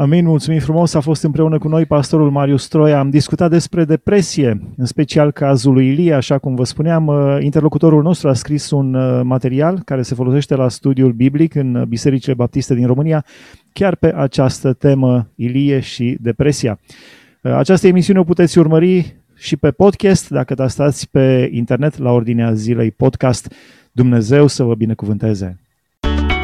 Amin, 0.00 0.24
mulțumim 0.24 0.60
frumos. 0.60 0.94
A 0.94 1.00
fost 1.00 1.22
împreună 1.22 1.58
cu 1.58 1.68
noi 1.68 1.86
pastorul 1.86 2.30
Marius 2.30 2.68
Troia. 2.68 2.98
Am 2.98 3.10
discutat 3.10 3.50
despre 3.50 3.84
depresie, 3.84 4.60
în 4.76 4.86
special 4.86 5.30
cazul 5.30 5.72
lui 5.72 5.88
Ilie, 5.88 6.12
așa 6.12 6.38
cum 6.38 6.54
vă 6.54 6.64
spuneam. 6.64 7.06
Uh, 7.06 7.38
interlocutorul 7.40 8.02
nostru 8.02 8.28
a 8.28 8.32
scris 8.32 8.70
un 8.70 8.94
uh, 8.94 9.20
material 9.24 9.82
care 9.84 10.02
se 10.02 10.14
folosește 10.14 10.54
la 10.54 10.68
studiul 10.68 11.12
biblic 11.12 11.54
în 11.54 11.84
bisericile 11.88 12.34
baptiste 12.34 12.74
din 12.74 12.86
România, 12.86 13.24
chiar 13.72 13.96
pe 13.96 14.14
această 14.16 14.72
temă, 14.72 15.28
Ilie 15.34 15.80
și 15.80 16.16
depresia. 16.20 16.78
Uh, 17.42 17.52
această 17.52 17.86
emisiune 17.86 18.18
o 18.18 18.24
puteți 18.24 18.58
urmări 18.58 19.16
și 19.36 19.56
pe 19.56 19.70
podcast, 19.70 20.28
dacă 20.28 20.54
dați 20.54 21.10
pe 21.10 21.50
internet 21.52 21.98
la 21.98 22.10
ordinea 22.10 22.52
zilei 22.52 22.90
podcast. 22.90 23.54
Dumnezeu 23.92 24.46
să 24.46 24.62
vă 24.62 24.74
binecuvânteze! 24.74 25.69